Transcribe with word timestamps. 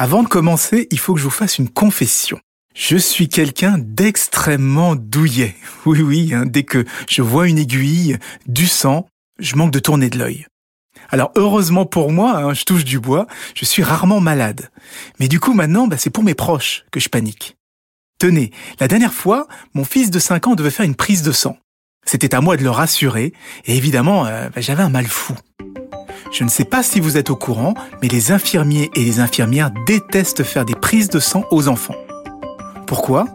Avant 0.00 0.22
de 0.22 0.28
commencer, 0.28 0.86
il 0.92 0.98
faut 1.00 1.14
que 1.14 1.18
je 1.18 1.24
vous 1.24 1.30
fasse 1.30 1.58
une 1.58 1.68
confession. 1.68 2.38
Je 2.72 2.96
suis 2.96 3.28
quelqu'un 3.28 3.78
d'extrêmement 3.78 4.94
douillet. 4.94 5.56
Oui, 5.86 6.02
oui, 6.02 6.32
hein, 6.32 6.44
dès 6.46 6.62
que 6.62 6.84
je 7.08 7.20
vois 7.20 7.48
une 7.48 7.58
aiguille, 7.58 8.16
du 8.46 8.68
sang, 8.68 9.08
je 9.40 9.56
manque 9.56 9.72
de 9.72 9.80
tourner 9.80 10.08
de 10.08 10.18
l'œil. 10.18 10.46
Alors 11.08 11.32
heureusement 11.34 11.84
pour 11.84 12.12
moi, 12.12 12.36
hein, 12.36 12.54
je 12.54 12.62
touche 12.62 12.84
du 12.84 13.00
bois, 13.00 13.26
je 13.56 13.64
suis 13.64 13.82
rarement 13.82 14.20
malade. 14.20 14.70
Mais 15.18 15.26
du 15.26 15.40
coup 15.40 15.52
maintenant, 15.52 15.88
bah, 15.88 15.96
c'est 15.98 16.10
pour 16.10 16.22
mes 16.22 16.34
proches 16.34 16.84
que 16.92 17.00
je 17.00 17.08
panique. 17.08 17.56
Tenez, 18.20 18.52
la 18.78 18.86
dernière 18.86 19.14
fois, 19.14 19.48
mon 19.74 19.84
fils 19.84 20.12
de 20.12 20.20
5 20.20 20.46
ans 20.46 20.54
devait 20.54 20.70
faire 20.70 20.86
une 20.86 20.94
prise 20.94 21.22
de 21.22 21.32
sang. 21.32 21.58
C'était 22.06 22.36
à 22.36 22.40
moi 22.40 22.56
de 22.56 22.62
le 22.62 22.70
rassurer, 22.70 23.32
et 23.64 23.76
évidemment, 23.76 24.26
euh, 24.26 24.48
bah, 24.50 24.60
j'avais 24.60 24.84
un 24.84 24.90
mal 24.90 25.06
fou. 25.06 25.34
Je 26.30 26.44
ne 26.44 26.48
sais 26.50 26.64
pas 26.64 26.82
si 26.82 27.00
vous 27.00 27.16
êtes 27.16 27.30
au 27.30 27.36
courant, 27.36 27.74
mais 28.02 28.08
les 28.08 28.32
infirmiers 28.32 28.90
et 28.94 29.02
les 29.02 29.20
infirmières 29.20 29.70
détestent 29.86 30.44
faire 30.44 30.64
des 30.64 30.74
prises 30.74 31.08
de 31.08 31.20
sang 31.20 31.44
aux 31.50 31.68
enfants. 31.68 31.96
Pourquoi? 32.86 33.26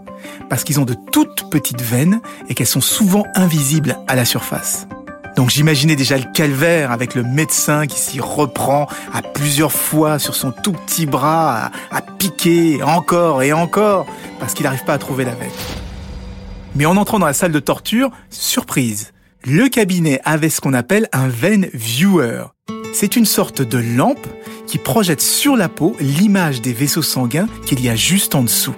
Parce 0.49 0.63
qu'ils 0.63 0.79
ont 0.79 0.85
de 0.85 0.95
toutes 1.11 1.49
petites 1.49 1.81
veines 1.81 2.21
et 2.49 2.53
qu'elles 2.53 2.67
sont 2.67 2.81
souvent 2.81 3.25
invisibles 3.35 3.97
à 4.07 4.15
la 4.15 4.25
surface. 4.25 4.87
Donc 5.35 5.49
j'imaginais 5.49 5.95
déjà 5.95 6.17
le 6.17 6.31
calvaire 6.31 6.91
avec 6.91 7.15
le 7.15 7.23
médecin 7.23 7.87
qui 7.87 7.99
s'y 7.99 8.19
reprend 8.19 8.87
à 9.11 9.23
plusieurs 9.23 9.71
fois 9.71 10.19
sur 10.19 10.35
son 10.35 10.51
tout 10.51 10.73
petit 10.73 11.07
bras, 11.07 11.71
à, 11.91 12.01
piquer 12.19 12.83
encore 12.83 13.41
et 13.41 13.51
encore, 13.51 14.05
parce 14.39 14.53
qu'il 14.53 14.65
n'arrive 14.65 14.83
pas 14.85 14.93
à 14.93 14.99
trouver 14.99 15.25
la 15.25 15.33
veine. 15.33 15.49
Mais 16.75 16.85
en 16.85 16.95
entrant 16.97 17.17
dans 17.17 17.25
la 17.25 17.33
salle 17.33 17.51
de 17.51 17.59
torture, 17.59 18.11
surprise, 18.29 19.13
le 19.43 19.67
cabinet 19.67 20.21
avait 20.23 20.49
ce 20.49 20.61
qu'on 20.61 20.73
appelle 20.73 21.09
un 21.11 21.27
vein 21.27 21.63
viewer. 21.73 22.43
C'est 22.93 23.15
une 23.15 23.25
sorte 23.25 23.63
de 23.63 23.79
lampe 23.79 24.27
qui 24.67 24.77
projette 24.77 25.19
sur 25.19 25.57
la 25.57 25.67
peau 25.67 25.95
l'image 25.99 26.61
des 26.61 26.73
vaisseaux 26.73 27.01
sanguins 27.01 27.47
qu'il 27.65 27.83
y 27.83 27.89
a 27.89 27.95
juste 27.95 28.35
en 28.35 28.43
dessous. 28.43 28.75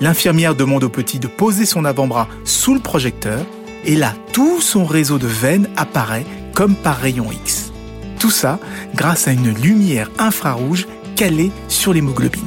L'infirmière 0.00 0.54
demande 0.54 0.82
au 0.82 0.88
petit 0.88 1.18
de 1.18 1.26
poser 1.26 1.66
son 1.66 1.84
avant-bras 1.84 2.26
sous 2.44 2.74
le 2.74 2.80
projecteur 2.80 3.44
et 3.84 3.96
là, 3.96 4.14
tout 4.32 4.62
son 4.62 4.86
réseau 4.86 5.18
de 5.18 5.26
veines 5.26 5.68
apparaît 5.76 6.24
comme 6.54 6.74
par 6.74 6.96
rayon 6.96 7.30
X. 7.30 7.70
Tout 8.18 8.30
ça 8.30 8.58
grâce 8.94 9.28
à 9.28 9.32
une 9.32 9.52
lumière 9.52 10.10
infrarouge 10.18 10.88
calée 11.14 11.52
sur 11.68 11.92
l'hémoglobine. 11.92 12.42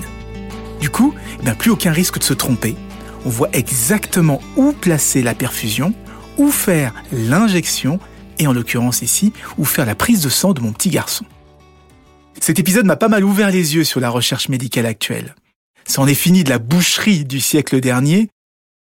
Du 0.82 0.90
coup, 0.90 1.14
eh 1.46 1.52
plus 1.52 1.70
aucun 1.70 1.92
risque 1.92 2.18
de 2.18 2.24
se 2.24 2.34
tromper. 2.34 2.76
On 3.24 3.30
voit 3.30 3.50
exactement 3.54 4.42
où 4.56 4.72
placer 4.72 5.22
la 5.22 5.36
perfusion, 5.36 5.94
où 6.40 6.50
faire 6.50 6.94
l'injection, 7.12 8.00
et 8.40 8.48
en 8.48 8.54
l'occurrence 8.54 9.02
ici, 9.02 9.34
où 9.58 9.66
faire 9.66 9.86
la 9.86 9.96
prise 9.96 10.22
de 10.22 10.30
sang 10.30 10.54
de 10.54 10.62
mon 10.62 10.72
petit 10.72 10.90
garçon. 10.90 11.26
Cet 12.40 12.60
épisode 12.60 12.86
m'a 12.86 12.96
pas 12.96 13.08
mal 13.08 13.24
ouvert 13.24 13.52
les 13.52 13.76
yeux 13.76 13.84
sur 13.84 14.00
la 14.00 14.10
recherche 14.10 14.50
médicale 14.50 14.86
actuelle. 14.86 15.36
C'en 15.86 16.06
est 16.08 16.14
fini 16.14 16.44
de 16.44 16.50
la 16.50 16.60
boucherie 16.60 17.26
du 17.26 17.40
siècle 17.40 17.80
dernier. 17.80 18.30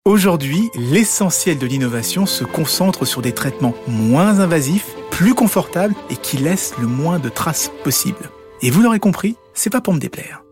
Aujourd'hui, 0.05 0.69
l'essentiel 0.75 1.57
de 1.57 1.65
l'innovation 1.65 2.25
se 2.25 2.43
concentre 2.43 3.05
sur 3.05 3.21
des 3.21 3.33
traitements 3.33 3.73
moins 3.87 4.39
invasifs, 4.39 4.87
plus 5.11 5.33
confortables 5.33 5.95
et 6.09 6.15
qui 6.15 6.37
laissent 6.37 6.73
le 6.79 6.87
moins 6.87 7.19
de 7.19 7.29
traces 7.29 7.71
possibles. 7.83 8.29
Et 8.61 8.69
vous 8.69 8.81
l'aurez 8.81 8.99
compris, 8.99 9.35
c'est 9.53 9.69
pas 9.69 9.81
pour 9.81 9.93
me 9.93 9.99
déplaire. 9.99 10.43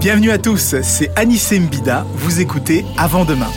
Bienvenue 0.00 0.30
à 0.30 0.38
tous, 0.38 0.76
c'est 0.82 1.10
Anissé 1.16 1.58
Mbida, 1.58 2.06
vous 2.14 2.40
écoutez 2.40 2.84
Avant 2.96 3.24
demain. 3.24 3.50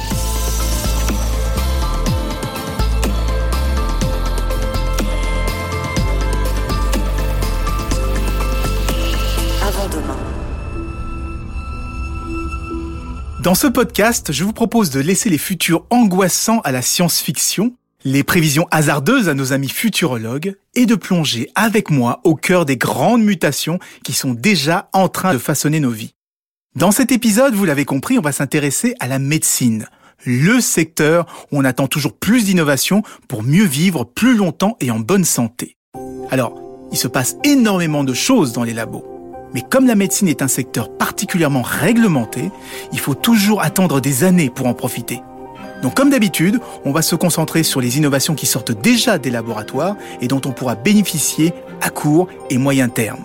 Dans 13.42 13.56
ce 13.56 13.68
podcast, 13.68 14.34
je 14.34 14.44
vous 14.44 14.52
propose 14.52 14.90
de 14.90 15.00
laisser 15.00 15.30
les 15.30 15.38
futurs 15.38 15.86
angoissants 15.92 16.60
à 16.66 16.74
la 16.74 16.82
science-fiction, 16.82 17.74
les 18.04 18.22
prévisions 18.24 18.68
hasardeuses 18.70 19.30
à 19.30 19.34
nos 19.34 19.54
amis 19.54 19.70
futurologues, 19.70 20.58
et 20.76 20.86
de 20.86 20.96
plonger 20.96 21.50
avec 21.56 21.90
moi 21.90 22.20
au 22.26 22.36
cœur 22.36 22.66
des 22.66 22.76
grandes 22.76 23.24
mutations 23.24 23.80
qui 24.04 24.12
sont 24.12 24.34
déjà 24.34 24.90
en 24.92 25.08
train 25.08 25.34
de 25.34 25.40
façonner 25.40 25.80
nos 25.80 25.90
vies. 25.90 26.16
Dans 26.76 26.92
cet 26.92 27.14
épisode, 27.14 27.54
vous 27.54 27.64
l'avez 27.64 27.86
compris, 27.86 28.20
on 28.20 28.22
va 28.22 28.34
s'intéresser 28.34 28.94
à 29.00 29.08
la 29.08 29.20
médecine, 29.20 29.88
le 30.26 30.60
secteur 30.60 31.48
où 31.54 31.60
on 31.60 31.66
attend 31.66 31.88
toujours 31.88 32.18
plus 32.18 32.44
d'innovation 32.44 33.04
pour 33.30 33.44
mieux 33.44 33.64
vivre 33.64 34.04
plus 34.04 34.36
longtemps 34.36 34.76
et 34.82 34.92
en 34.92 35.00
bonne 35.00 35.26
santé. 35.26 35.78
Alors, 36.30 36.60
il 36.92 36.98
se 36.98 37.08
passe 37.08 37.38
énormément 37.46 38.04
de 38.04 38.14
choses 38.14 38.52
dans 38.52 38.64
les 38.66 38.74
labos. 38.74 39.19
Mais 39.54 39.62
comme 39.62 39.88
la 39.88 39.96
médecine 39.96 40.28
est 40.28 40.42
un 40.42 40.48
secteur 40.48 40.90
particulièrement 40.90 41.64
réglementé, 41.64 42.52
il 42.92 43.00
faut 43.00 43.16
toujours 43.16 43.62
attendre 43.62 44.00
des 44.00 44.24
années 44.24 44.50
pour 44.50 44.68
en 44.68 44.74
profiter. 44.74 45.22
Donc 45.82 45.96
comme 45.96 46.10
d'habitude, 46.10 46.60
on 46.86 46.92
va 46.92 47.02
se 47.02 47.16
concentrer 47.16 47.64
sur 47.64 47.82
les 47.82 47.98
innovations 47.98 48.36
qui 48.36 48.46
sortent 48.46 48.72
déjà 48.72 49.18
des 49.18 49.30
laboratoires 49.30 49.96
et 50.22 50.28
dont 50.28 50.42
on 50.46 50.52
pourra 50.52 50.76
bénéficier 50.76 51.54
à 51.82 51.90
court 51.90 52.28
et 52.50 52.58
moyen 52.58 52.90
terme. 52.90 53.24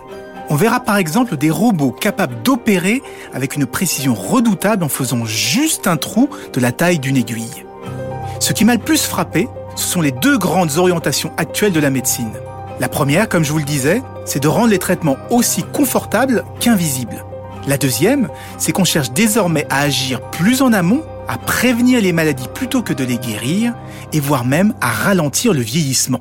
On 0.50 0.56
verra 0.56 0.80
par 0.80 0.96
exemple 0.96 1.36
des 1.36 1.50
robots 1.50 1.90
capables 1.90 2.42
d'opérer 2.42 3.02
avec 3.32 3.56
une 3.56 3.66
précision 3.66 4.14
redoutable 4.14 4.84
en 4.84 4.88
faisant 4.88 5.24
juste 5.24 5.86
un 5.86 5.96
trou 5.96 6.28
de 6.52 6.60
la 6.60 6.70
taille 6.70 6.98
d'une 6.98 7.16
aiguille. 7.16 7.64
Ce 8.40 8.52
qui 8.52 8.64
m'a 8.64 8.74
le 8.74 8.80
plus 8.80 9.02
frappé, 9.02 9.48
ce 9.74 9.86
sont 9.86 10.02
les 10.02 10.12
deux 10.12 10.38
grandes 10.38 10.76
orientations 10.76 11.32
actuelles 11.36 11.72
de 11.72 11.80
la 11.80 11.90
médecine. 11.90 12.32
La 12.80 12.88
première, 12.88 13.28
comme 13.28 13.44
je 13.44 13.52
vous 13.52 13.58
le 13.58 13.64
disais, 13.64 14.02
c'est 14.24 14.42
de 14.42 14.48
rendre 14.48 14.68
les 14.68 14.78
traitements 14.78 15.16
aussi 15.30 15.62
confortables 15.62 16.44
qu'invisibles. 16.58 17.24
La 17.68 17.78
deuxième, 17.78 18.28
c'est 18.58 18.72
qu'on 18.72 18.84
cherche 18.84 19.12
désormais 19.12 19.66
à 19.70 19.80
agir 19.80 20.20
plus 20.30 20.60
en 20.60 20.72
amont, 20.72 21.02
à 21.28 21.38
prévenir 21.38 22.00
les 22.00 22.12
maladies 22.12 22.48
plutôt 22.52 22.82
que 22.82 22.92
de 22.92 23.04
les 23.04 23.16
guérir, 23.16 23.74
et 24.12 24.20
voire 24.20 24.44
même 24.44 24.74
à 24.80 24.90
ralentir 24.90 25.52
le 25.52 25.60
vieillissement. 25.60 26.20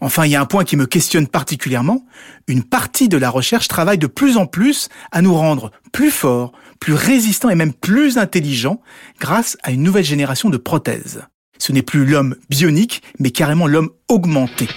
Enfin, 0.00 0.24
il 0.24 0.30
y 0.30 0.36
a 0.36 0.40
un 0.40 0.46
point 0.46 0.64
qui 0.64 0.76
me 0.76 0.86
questionne 0.86 1.26
particulièrement. 1.26 2.04
Une 2.46 2.62
partie 2.62 3.08
de 3.08 3.16
la 3.16 3.28
recherche 3.28 3.66
travaille 3.66 3.98
de 3.98 4.06
plus 4.06 4.36
en 4.36 4.46
plus 4.46 4.88
à 5.10 5.20
nous 5.20 5.34
rendre 5.34 5.72
plus 5.92 6.10
forts, 6.10 6.52
plus 6.78 6.94
résistants 6.94 7.50
et 7.50 7.54
même 7.54 7.72
plus 7.72 8.18
intelligents 8.18 8.80
grâce 9.18 9.56
à 9.62 9.72
une 9.72 9.82
nouvelle 9.82 10.04
génération 10.04 10.48
de 10.48 10.58
prothèses. 10.58 11.22
Ce 11.58 11.72
n'est 11.72 11.82
plus 11.82 12.04
l'homme 12.04 12.36
bionique, 12.50 13.02
mais 13.18 13.30
carrément 13.30 13.66
l'homme 13.66 13.90
augmenté. 14.08 14.68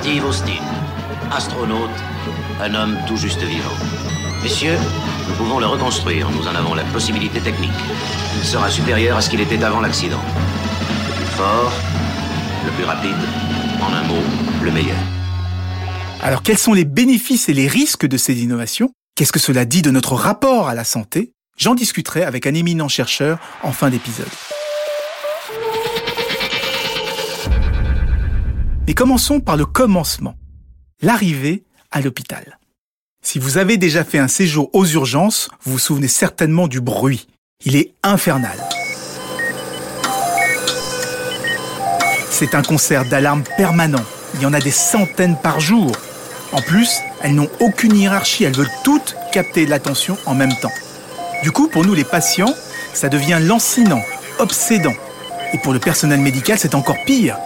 Steve 0.00 0.24
Austin, 0.24 0.62
astronaute, 1.30 1.90
un 2.58 2.74
homme 2.74 2.96
tout 3.06 3.18
juste 3.18 3.42
vivant. 3.42 3.76
Messieurs, 4.42 4.78
nous 5.28 5.34
pouvons 5.34 5.58
le 5.58 5.66
reconstruire, 5.66 6.30
nous 6.30 6.48
en 6.48 6.54
avons 6.54 6.72
la 6.72 6.84
possibilité 6.84 7.38
technique. 7.38 7.70
Il 8.38 8.42
sera 8.42 8.70
supérieur 8.70 9.18
à 9.18 9.20
ce 9.20 9.28
qu'il 9.28 9.42
était 9.42 9.62
avant 9.62 9.82
l'accident. 9.82 10.22
Le 11.06 11.14
plus 11.14 11.26
fort, 11.26 11.72
le 12.64 12.72
plus 12.72 12.84
rapide, 12.84 13.16
en 13.82 13.92
un 13.92 14.02
mot, 14.04 14.22
le 14.62 14.70
meilleur. 14.70 14.96
Alors 16.22 16.42
quels 16.42 16.56
sont 16.56 16.72
les 16.72 16.86
bénéfices 16.86 17.50
et 17.50 17.54
les 17.54 17.68
risques 17.68 18.06
de 18.06 18.16
ces 18.16 18.42
innovations? 18.42 18.90
Qu'est-ce 19.16 19.32
que 19.32 19.38
cela 19.38 19.66
dit 19.66 19.82
de 19.82 19.90
notre 19.90 20.14
rapport 20.14 20.70
à 20.70 20.74
la 20.74 20.84
santé? 20.84 21.34
J'en 21.58 21.74
discuterai 21.74 22.22
avec 22.22 22.46
un 22.46 22.54
éminent 22.54 22.88
chercheur 22.88 23.38
en 23.62 23.72
fin 23.72 23.90
d'épisode. 23.90 24.28
Mais 28.90 28.94
commençons 28.94 29.38
par 29.38 29.56
le 29.56 29.66
commencement, 29.66 30.34
l'arrivée 31.00 31.62
à 31.92 32.00
l'hôpital. 32.00 32.58
Si 33.22 33.38
vous 33.38 33.56
avez 33.56 33.76
déjà 33.76 34.02
fait 34.02 34.18
un 34.18 34.26
séjour 34.26 34.68
aux 34.72 34.84
urgences, 34.84 35.48
vous 35.62 35.74
vous 35.74 35.78
souvenez 35.78 36.08
certainement 36.08 36.66
du 36.66 36.80
bruit. 36.80 37.28
Il 37.64 37.76
est 37.76 37.94
infernal. 38.02 38.58
C'est 42.30 42.56
un 42.56 42.62
concert 42.62 43.08
d'alarme 43.08 43.44
permanent. 43.56 44.02
Il 44.34 44.42
y 44.42 44.46
en 44.46 44.54
a 44.54 44.60
des 44.60 44.72
centaines 44.72 45.36
par 45.40 45.60
jour. 45.60 45.92
En 46.50 46.60
plus, 46.60 46.98
elles 47.22 47.36
n'ont 47.36 47.50
aucune 47.60 47.94
hiérarchie, 47.94 48.42
elles 48.42 48.56
veulent 48.56 48.76
toutes 48.82 49.14
capter 49.30 49.66
l'attention 49.66 50.18
en 50.26 50.34
même 50.34 50.56
temps. 50.60 50.72
Du 51.44 51.52
coup, 51.52 51.68
pour 51.68 51.86
nous 51.86 51.94
les 51.94 52.02
patients, 52.02 52.52
ça 52.92 53.08
devient 53.08 53.38
lancinant, 53.40 54.02
obsédant. 54.40 54.94
Et 55.52 55.58
pour 55.58 55.72
le 55.72 55.78
personnel 55.78 56.18
médical, 56.18 56.58
c'est 56.58 56.74
encore 56.74 56.98
pire 57.06 57.38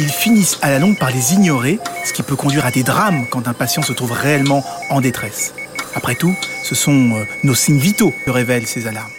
ils 0.00 0.08
finissent 0.08 0.58
à 0.62 0.70
la 0.70 0.78
longue 0.78 0.96
par 0.96 1.10
les 1.10 1.34
ignorer, 1.34 1.78
ce 2.04 2.12
qui 2.12 2.22
peut 2.22 2.36
conduire 2.36 2.64
à 2.64 2.70
des 2.70 2.82
drames 2.82 3.26
quand 3.30 3.46
un 3.48 3.52
patient 3.52 3.82
se 3.82 3.92
trouve 3.92 4.12
réellement 4.12 4.64
en 4.88 5.00
détresse. 5.00 5.54
Après 5.94 6.14
tout, 6.14 6.34
ce 6.62 6.74
sont 6.74 7.12
euh, 7.16 7.24
nos 7.44 7.54
signes 7.54 7.78
vitaux 7.78 8.14
que 8.24 8.30
révèlent 8.30 8.66
ces 8.66 8.86
alarmes. 8.86 9.12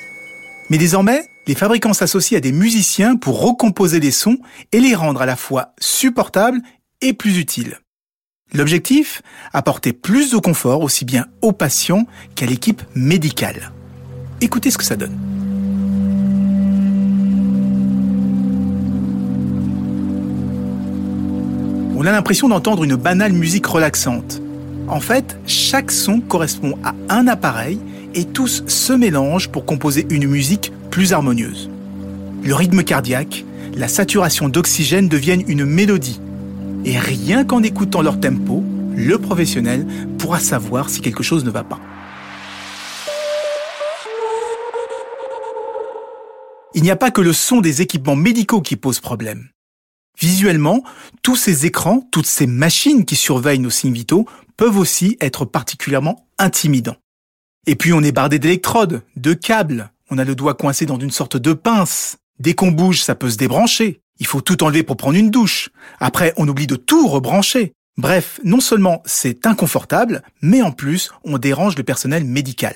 Mais 0.69 0.80
désormais, 0.80 1.30
les 1.45 1.54
fabricants 1.54 1.94
s'associent 1.94 2.38
à 2.38 2.42
des 2.42 2.51
musiciens 2.51 3.16
pour 3.16 3.42
recomposer 3.42 4.00
les 4.00 4.12
sons 4.12 4.38
et 4.72 4.80
les 4.80 4.95
rendre 4.95 5.22
à 5.22 5.25
la 5.25 5.36
fois 5.36 5.74
supportables 5.80 6.62
et 7.01 7.13
plus 7.13 7.38
utiles. 7.38 7.80
L'objectif 8.54 9.22
Apporter 9.54 9.94
plus 9.94 10.31
de 10.31 10.38
confort 10.38 10.81
aussi 10.81 11.06
bien 11.06 11.28
aux 11.42 11.54
patients 11.54 12.06
qu'à 12.36 12.45
l'équipe 12.45 12.81
médicale. 12.95 13.72
Écoutez 14.42 14.72
ce 14.72 14.78
que 14.78 14.83
ça 14.83 14.95
donne. 14.95 15.31
On 22.03 22.07
a 22.07 22.12
l'impression 22.12 22.50
d'entendre 22.50 22.83
une 22.83 22.95
banale 22.95 23.31
musique 23.31 23.68
relaxante. 23.68 24.42
En 24.88 25.00
fait, 25.00 25.38
chaque 25.45 25.92
son 25.92 26.19
correspond 26.19 26.75
à 26.83 26.95
un 27.09 27.27
appareil 27.27 27.80
et 28.15 28.25
tous 28.25 28.63
se 28.65 28.92
mélangent 28.92 29.50
pour 29.50 29.65
composer 29.65 30.07
une 30.09 30.25
musique 30.25 30.71
plus 30.89 31.13
harmonieuse. 31.13 31.69
Le 32.42 32.56
rythme 32.56 32.81
cardiaque, 32.81 33.45
la 33.75 33.88
saturation 33.88 34.50
d'oxygène 34.50 35.09
deviennent 35.09 35.44
une 35.48 35.63
mélodie. 35.63 36.19
Et 36.86 36.98
rien 36.98 37.45
qu'en 37.45 37.62
écoutant 37.62 38.01
leur 38.01 38.19
tempo, 38.19 38.63
le 38.95 39.19
professionnel 39.19 39.86
pourra 40.18 40.39
savoir 40.39 40.89
si 40.89 41.01
quelque 41.01 41.21
chose 41.21 41.45
ne 41.45 41.51
va 41.51 41.63
pas. 41.63 41.80
Il 46.74 46.81
n'y 46.81 46.89
a 46.89 46.95
pas 46.95 47.12
que 47.12 47.21
le 47.21 47.31
son 47.31 47.62
des 47.62 47.83
équipements 47.83 48.15
médicaux 48.15 48.62
qui 48.62 48.75
pose 48.75 49.00
problème. 49.00 49.50
Visuellement, 50.19 50.83
tous 51.23 51.35
ces 51.35 51.65
écrans, 51.65 52.07
toutes 52.11 52.27
ces 52.27 52.47
machines 52.47 53.05
qui 53.05 53.15
surveillent 53.15 53.59
nos 53.59 53.69
signes 53.69 53.93
vitaux 53.93 54.27
peuvent 54.57 54.77
aussi 54.77 55.17
être 55.21 55.45
particulièrement 55.45 56.27
intimidants. 56.37 56.97
Et 57.67 57.75
puis 57.75 57.93
on 57.93 58.01
est 58.01 58.11
bardé 58.11 58.39
d'électrodes, 58.39 59.03
de 59.15 59.33
câbles, 59.33 59.91
on 60.09 60.17
a 60.17 60.25
le 60.25 60.35
doigt 60.35 60.55
coincé 60.55 60.85
dans 60.85 60.99
une 60.99 61.09
sorte 61.09 61.37
de 61.37 61.53
pince. 61.53 62.17
Dès 62.37 62.53
qu'on 62.53 62.71
bouge, 62.71 63.01
ça 63.01 63.15
peut 63.15 63.29
se 63.29 63.37
débrancher. 63.37 64.01
Il 64.19 64.27
faut 64.27 64.41
tout 64.41 64.61
enlever 64.63 64.83
pour 64.83 64.97
prendre 64.97 65.17
une 65.17 65.31
douche. 65.31 65.69
Après, 65.99 66.33
on 66.37 66.47
oublie 66.47 66.67
de 66.67 66.75
tout 66.75 67.07
rebrancher. 67.07 67.73
Bref, 67.97 68.39
non 68.43 68.59
seulement 68.59 69.01
c'est 69.05 69.45
inconfortable, 69.45 70.21
mais 70.41 70.61
en 70.61 70.71
plus, 70.71 71.11
on 71.23 71.37
dérange 71.37 71.77
le 71.77 71.83
personnel 71.83 72.25
médical. 72.25 72.75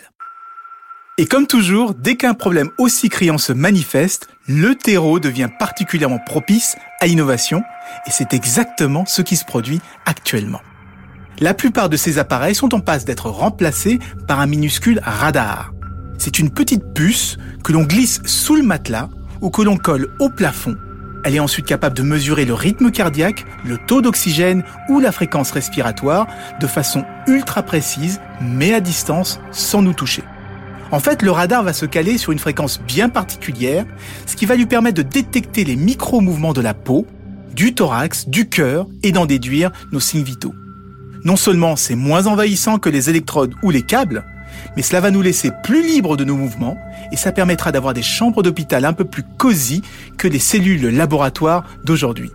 Et 1.18 1.28
comme 1.28 1.48
toujours, 1.48 1.94
dès 1.94 2.18
qu'un 2.18 2.34
problème 2.34 2.72
aussi 2.78 3.08
criant 3.08 3.38
se 3.38 3.54
manifeste, 3.54 4.28
le 4.50 4.76
terreau 4.76 5.22
devient 5.22 5.48
particulièrement 5.58 6.20
propice 6.20 6.76
à 7.00 7.08
l'innovation, 7.08 7.64
et 8.06 8.12
c'est 8.12 8.34
exactement 8.34 9.06
ce 9.06 9.22
qui 9.22 9.38
se 9.38 9.46
produit 9.46 9.80
actuellement. 10.06 10.60
La 11.40 11.54
plupart 11.54 11.88
de 11.88 11.96
ces 11.96 12.18
appareils 12.18 12.54
sont 12.54 12.76
en 12.76 12.82
passe 12.82 13.06
d'être 13.06 13.30
remplacés 13.30 14.00
par 14.28 14.42
un 14.42 14.46
minuscule 14.46 15.00
radar. 15.04 15.72
C'est 16.18 16.38
une 16.38 16.50
petite 16.50 16.94
puce 16.94 17.38
que 17.64 17.72
l'on 17.72 17.84
glisse 17.84 18.22
sous 18.26 18.58
le 18.58 18.64
matelas 18.64 19.10
ou 19.40 19.50
que 19.50 19.62
l'on 19.62 19.78
colle 19.78 20.14
au 20.20 20.30
plafond. 20.30 20.76
Elle 21.24 21.36
est 21.36 21.40
ensuite 21.40 21.66
capable 21.66 21.96
de 21.96 22.04
mesurer 22.04 22.44
le 22.44 22.54
rythme 22.54 22.92
cardiaque, 22.92 23.46
le 23.64 23.78
taux 23.78 24.02
d'oxygène 24.02 24.66
ou 24.90 25.00
la 25.00 25.14
fréquence 25.14 25.52
respiratoire 25.52 26.28
de 26.60 26.68
façon 26.68 27.06
ultra 27.26 27.64
précise, 27.64 28.20
mais 28.42 28.74
à 28.74 28.82
distance, 28.82 29.40
sans 29.52 29.82
nous 29.82 29.94
toucher. 29.94 30.24
En 30.92 31.00
fait, 31.00 31.22
le 31.22 31.32
radar 31.32 31.64
va 31.64 31.74
se 31.74 31.86
caler 31.86 32.18
sur 32.18 32.32
une 32.32 32.40
fréquence 32.40 32.80
bien 32.80 33.10
particulière, 33.10 33.86
ce 34.26 34.36
qui 34.36 34.46
va 34.46 34.56
lui 34.56 34.66
permettre 34.66 34.98
de 34.98 35.08
détecter 35.08 35.64
les 35.64 35.76
micro-mouvements 35.76 36.54
de 36.54 36.62
la 36.62 36.74
peau, 36.74 37.08
du 37.54 37.74
thorax, 37.74 38.28
du 38.28 38.50
cœur 38.50 38.88
et 39.02 39.12
d'en 39.12 39.26
déduire 39.26 39.72
nos 39.92 40.00
signes 40.00 40.24
vitaux. 40.24 40.54
Non 41.24 41.38
seulement 41.38 41.76
c'est 41.76 41.96
moins 41.96 42.28
envahissant 42.28 42.78
que 42.78 42.90
les 42.90 43.10
électrodes 43.10 43.56
ou 43.64 43.72
les 43.72 43.82
câbles, 43.82 44.26
mais 44.76 44.84
cela 44.84 45.02
va 45.02 45.12
nous 45.12 45.22
laisser 45.22 45.52
plus 45.64 45.86
libres 45.86 46.18
de 46.18 46.24
nos 46.24 46.36
mouvements 46.36 46.78
et 47.12 47.18
ça 47.18 47.32
permettra 47.32 47.72
d'avoir 47.72 47.94
des 47.94 48.04
chambres 48.04 48.44
d'hôpital 48.44 48.86
un 48.86 48.94
peu 48.94 49.06
plus 49.06 49.24
cosy 49.38 49.82
que 50.18 50.28
les 50.28 50.40
cellules 50.40 50.90
laboratoires 50.90 51.66
d'aujourd'hui. 51.84 52.30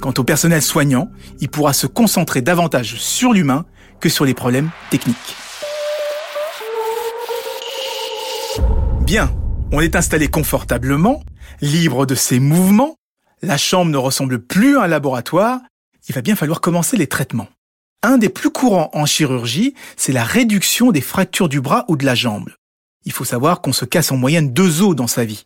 Quant 0.00 0.14
au 0.18 0.24
personnel 0.24 0.62
soignant, 0.62 1.10
il 1.40 1.48
pourra 1.48 1.72
se 1.72 1.86
concentrer 1.86 2.42
davantage 2.42 2.96
sur 2.98 3.32
l'humain 3.32 3.66
que 4.00 4.08
sur 4.08 4.24
les 4.24 4.34
problèmes 4.34 4.70
techniques. 4.90 5.36
Bien, 9.06 9.30
on 9.70 9.82
est 9.82 9.96
installé 9.96 10.28
confortablement, 10.28 11.22
libre 11.60 12.06
de 12.06 12.14
ses 12.14 12.40
mouvements, 12.40 12.96
la 13.42 13.58
chambre 13.58 13.90
ne 13.90 13.98
ressemble 13.98 14.40
plus 14.40 14.78
à 14.78 14.84
un 14.84 14.86
laboratoire, 14.86 15.60
il 16.08 16.14
va 16.14 16.22
bien 16.22 16.34
falloir 16.34 16.62
commencer 16.62 16.96
les 16.96 17.06
traitements. 17.06 17.48
Un 18.02 18.16
des 18.16 18.30
plus 18.30 18.48
courants 18.48 18.88
en 18.94 19.04
chirurgie, 19.04 19.74
c'est 19.98 20.12
la 20.12 20.24
réduction 20.24 20.90
des 20.90 21.02
fractures 21.02 21.50
du 21.50 21.60
bras 21.60 21.84
ou 21.88 21.96
de 21.98 22.06
la 22.06 22.14
jambe. 22.14 22.48
Il 23.04 23.12
faut 23.12 23.26
savoir 23.26 23.60
qu'on 23.60 23.74
se 23.74 23.84
casse 23.84 24.10
en 24.10 24.16
moyenne 24.16 24.54
deux 24.54 24.80
os 24.80 24.96
dans 24.96 25.06
sa 25.06 25.26
vie. 25.26 25.44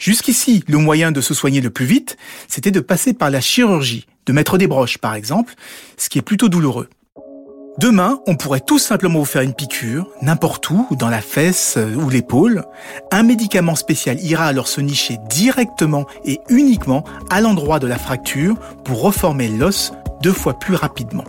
Jusqu'ici, 0.00 0.64
le 0.66 0.78
moyen 0.78 1.12
de 1.12 1.20
se 1.20 1.34
soigner 1.34 1.60
le 1.60 1.70
plus 1.70 1.86
vite, 1.86 2.16
c'était 2.48 2.72
de 2.72 2.80
passer 2.80 3.14
par 3.14 3.30
la 3.30 3.40
chirurgie, 3.40 4.06
de 4.26 4.32
mettre 4.32 4.58
des 4.58 4.66
broches 4.66 4.98
par 4.98 5.14
exemple, 5.14 5.54
ce 5.96 6.08
qui 6.08 6.18
est 6.18 6.22
plutôt 6.22 6.48
douloureux. 6.48 6.88
Demain, 7.78 8.20
on 8.26 8.36
pourrait 8.36 8.60
tout 8.60 8.78
simplement 8.78 9.20
vous 9.20 9.24
faire 9.24 9.40
une 9.40 9.54
piqûre, 9.54 10.06
n'importe 10.20 10.68
où, 10.68 10.86
dans 10.90 11.08
la 11.08 11.22
fesse 11.22 11.76
euh, 11.78 11.94
ou 11.94 12.10
l'épaule. 12.10 12.64
Un 13.10 13.22
médicament 13.22 13.76
spécial 13.76 14.20
ira 14.20 14.44
alors 14.44 14.68
se 14.68 14.82
nicher 14.82 15.16
directement 15.30 16.06
et 16.26 16.40
uniquement 16.50 17.02
à 17.30 17.40
l'endroit 17.40 17.78
de 17.78 17.86
la 17.86 17.96
fracture 17.96 18.56
pour 18.84 19.00
reformer 19.00 19.48
l'os 19.48 19.92
deux 20.22 20.32
fois 20.32 20.58
plus 20.58 20.74
rapidement. 20.74 21.24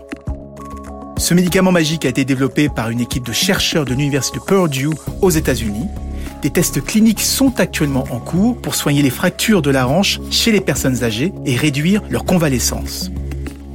Ce 1.18 1.34
médicament 1.34 1.72
magique 1.72 2.06
a 2.06 2.10
été 2.10 2.25
développé 2.25 2.68
par 2.68 2.90
une 2.90 3.00
équipe 3.00 3.25
de 3.25 3.31
chercheurs 3.31 3.86
de 3.86 3.94
l'université 3.94 4.40
de 4.40 4.44
Purdue 4.44 4.90
aux 5.22 5.30
États-Unis. 5.30 5.88
Des 6.42 6.50
tests 6.50 6.84
cliniques 6.84 7.22
sont 7.22 7.62
actuellement 7.62 8.06
en 8.12 8.19
cours 8.19 8.57
pour 8.62 8.75
soigner 8.75 9.01
les 9.01 9.10
fractures 9.10 9.62
de 9.62 9.72
la 9.72 9.88
hanche 9.88 10.19
chez 10.30 10.51
les 10.51 10.60
personnes 10.60 11.06
âgées 11.06 11.31
et 11.45 11.56
réduire 11.56 12.01
leur 12.10 12.25
convalescence. 12.25 13.12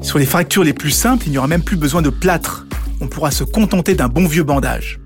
Sur 0.00 0.18
les 0.18 0.26
fractures 0.26 0.64
les 0.64 0.72
plus 0.72 0.90
simples, 0.90 1.26
il 1.26 1.32
n'y 1.32 1.38
aura 1.38 1.48
même 1.48 1.62
plus 1.62 1.76
besoin 1.76 2.02
de 2.02 2.10
plâtre. 2.10 2.66
On 3.00 3.08
pourra 3.08 3.30
se 3.30 3.44
contenter 3.44 3.94
d'un 3.94 4.08
bon 4.08 4.26
vieux 4.26 4.44
bandage. 4.44 5.00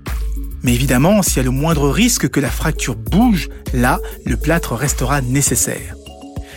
Mais 0.63 0.73
évidemment, 0.73 1.21
s'il 1.21 1.37
y 1.37 1.39
a 1.41 1.43
le 1.43 1.51
moindre 1.51 1.89
risque 1.89 2.29
que 2.29 2.39
la 2.39 2.49
fracture 2.49 2.95
bouge, 2.95 3.49
là, 3.73 3.99
le 4.25 4.37
plâtre 4.37 4.73
restera 4.73 5.21
nécessaire. 5.21 5.95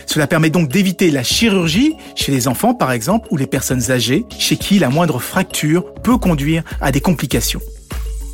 Cela 0.05 0.27
permet 0.27 0.49
donc 0.49 0.69
d'éviter 0.69 1.11
la 1.11 1.23
chirurgie 1.23 1.93
chez 2.15 2.31
les 2.31 2.47
enfants 2.47 2.73
par 2.73 2.93
exemple 2.93 3.27
ou 3.29 3.37
les 3.37 3.45
personnes 3.45 3.91
âgées 3.91 4.25
chez 4.39 4.55
qui 4.55 4.79
la 4.79 4.89
moindre 4.89 5.19
fracture 5.19 5.93
peut 5.95 6.17
conduire 6.17 6.63
à 6.79 6.93
des 6.93 7.01
complications. 7.01 7.59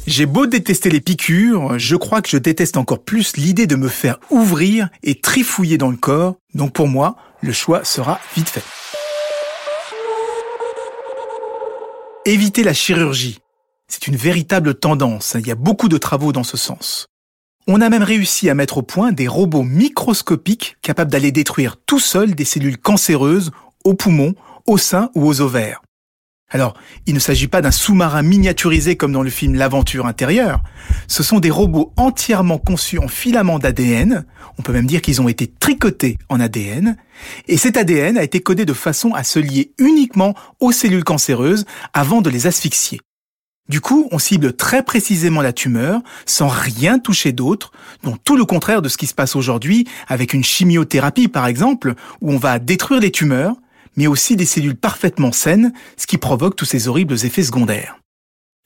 J'ai 0.06 0.28
beau 0.28 0.46
détester 0.46 0.90
les 0.90 1.02
piqûres, 1.02 1.80
je 1.80 1.96
crois 1.96 2.22
que 2.22 2.30
je 2.30 2.38
déteste 2.38 2.78
encore 2.78 3.04
plus 3.04 3.36
l'idée 3.38 3.68
de 3.68 3.76
me 3.76 3.88
faire 3.88 4.20
ouvrir 4.30 4.90
et 5.02 5.20
trifouiller 5.20 5.78
dans 5.78 5.90
le 5.90 5.98
corps, 5.98 6.36
donc 6.54 6.74
pour 6.74 6.88
moi, 6.88 7.16
le 7.42 7.54
choix 7.54 7.84
sera 7.84 8.20
vite 8.36 8.50
fait. 8.50 8.83
Éviter 12.25 12.64
la 12.64 12.74
chirurgie. 12.74 13.40
C'est 13.90 14.08
une 14.08 14.16
véritable 14.16 14.75
tendance, 14.75 15.36
il 15.38 15.46
y 15.46 15.52
a 15.52 15.56
beaucoup 15.56 15.90
de 15.90 15.98
travaux 15.98 16.31
dans 16.31 16.46
ce 16.46 16.56
sens. 16.56 17.08
On 17.68 17.81
a 17.81 17.90
même 17.90 18.02
réussi 18.02 18.50
à 18.50 18.56
mettre 18.56 18.78
au 18.78 18.81
point 18.81 19.12
des 19.12 19.28
robots 19.28 19.64
microscopiques 19.64 20.78
capables 20.81 21.12
d'aller 21.12 21.34
détruire 21.34 21.75
tout 21.86 22.00
seuls 22.00 22.34
des 22.34 22.46
cellules 22.46 22.78
cancéreuses 22.78 23.52
aux 23.84 23.94
poumons, 23.94 24.36
au 24.66 24.78
sein 24.78 25.10
ou 25.16 25.28
aux 25.28 25.42
ovaires. 25.42 25.81
Alors, 26.54 26.76
il 27.08 27.16
ne 27.16 27.20
s'agit 27.20 27.48
pas 27.48 27.62
d'un 27.62 27.72
sous-marin 27.72 28.22
miniaturisé 28.22 28.96
comme 28.96 29.12
dans 29.12 29.24
le 29.24 29.32
film 29.32 29.56
L'aventure 29.56 30.06
intérieure. 30.06 30.62
Ce 31.08 31.24
sont 31.24 31.39
des 31.39 31.50
robots 31.50 31.92
entièrement 31.98 32.60
conçus 32.60 33.00
en 33.00 33.08
filaments 33.08 33.58
d'ADN. 33.58 34.24
On 34.60 34.62
peut 34.62 34.72
même 34.72 34.86
dire 34.86 35.01
qu'ils 35.01 35.20
ont 35.20 35.27
été 35.27 35.48
tricotés 35.48 36.20
en 36.30 36.39
ADN. 36.39 36.96
Et 37.48 37.58
cet 37.58 37.75
ADN 37.75 38.20
a 38.20 38.24
été 38.24 38.39
codé 38.39 38.66
de 38.66 38.74
façon 38.74 39.16
à 39.16 39.24
se 39.24 39.39
lier 39.39 39.72
uniquement 39.80 40.36
aux 40.60 40.72
cellules 40.72 41.04
cancéreuses 41.04 41.66
avant 41.92 42.22
de 42.22 42.30
les 42.30 42.46
asphyxier. 42.46 43.01
Du 43.68 43.82
coup, 43.82 44.08
on 44.12 44.20
cible 44.20 44.54
très 44.54 44.84
précisément 44.84 45.42
la 45.42 45.54
tumeur 45.54 46.01
sans 46.27 46.50
rien 46.50 47.00
toucher 47.00 47.32
d'autre, 47.32 47.72
dont 48.04 48.16
tout 48.24 48.38
le 48.38 48.46
contraire 48.46 48.84
de 48.84 48.89
ce 48.89 48.98
qui 48.98 49.08
se 49.08 49.16
passe 49.16 49.36
aujourd'hui 49.36 49.88
avec 50.08 50.34
une 50.34 50.44
chimiothérapie 50.44 51.30
par 51.30 51.48
exemple, 51.48 51.96
où 52.22 52.32
on 52.32 52.38
va 52.38 52.60
détruire 52.60 53.00
les 53.00 53.12
tumeurs, 53.12 53.56
mais 53.96 54.08
aussi 54.08 54.36
des 54.36 54.46
cellules 54.46 54.76
parfaitement 54.76 55.32
saines, 55.32 55.74
ce 55.98 56.08
qui 56.08 56.18
provoque 56.18 56.56
tous 56.56 56.66
ces 56.66 56.88
horribles 56.88 57.26
effets 57.26 57.44
secondaires. 57.44 57.98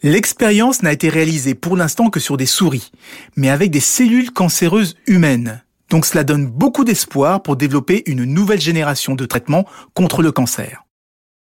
L'expérience 0.03 0.83
n'a 0.83 0.93
été 0.93 1.09
réalisée 1.09 1.55
pour 1.55 1.75
l'instant 1.75 2.09
que 2.09 2.19
sur 2.19 2.37
des 2.37 2.45
souris, 2.45 2.91
mais 3.35 3.49
avec 3.49 3.71
des 3.71 3.79
cellules 3.79 4.31
cancéreuses 4.31 4.95
humaines. 5.07 5.63
Donc 5.89 6.05
cela 6.05 6.23
donne 6.23 6.45
beaucoup 6.45 6.83
d'espoir 6.83 7.41
pour 7.41 7.55
développer 7.55 8.03
une 8.05 8.23
nouvelle 8.23 8.61
génération 8.61 9.15
de 9.15 9.25
traitements 9.25 9.65
contre 9.93 10.21
le 10.21 10.31
cancer. 10.31 10.83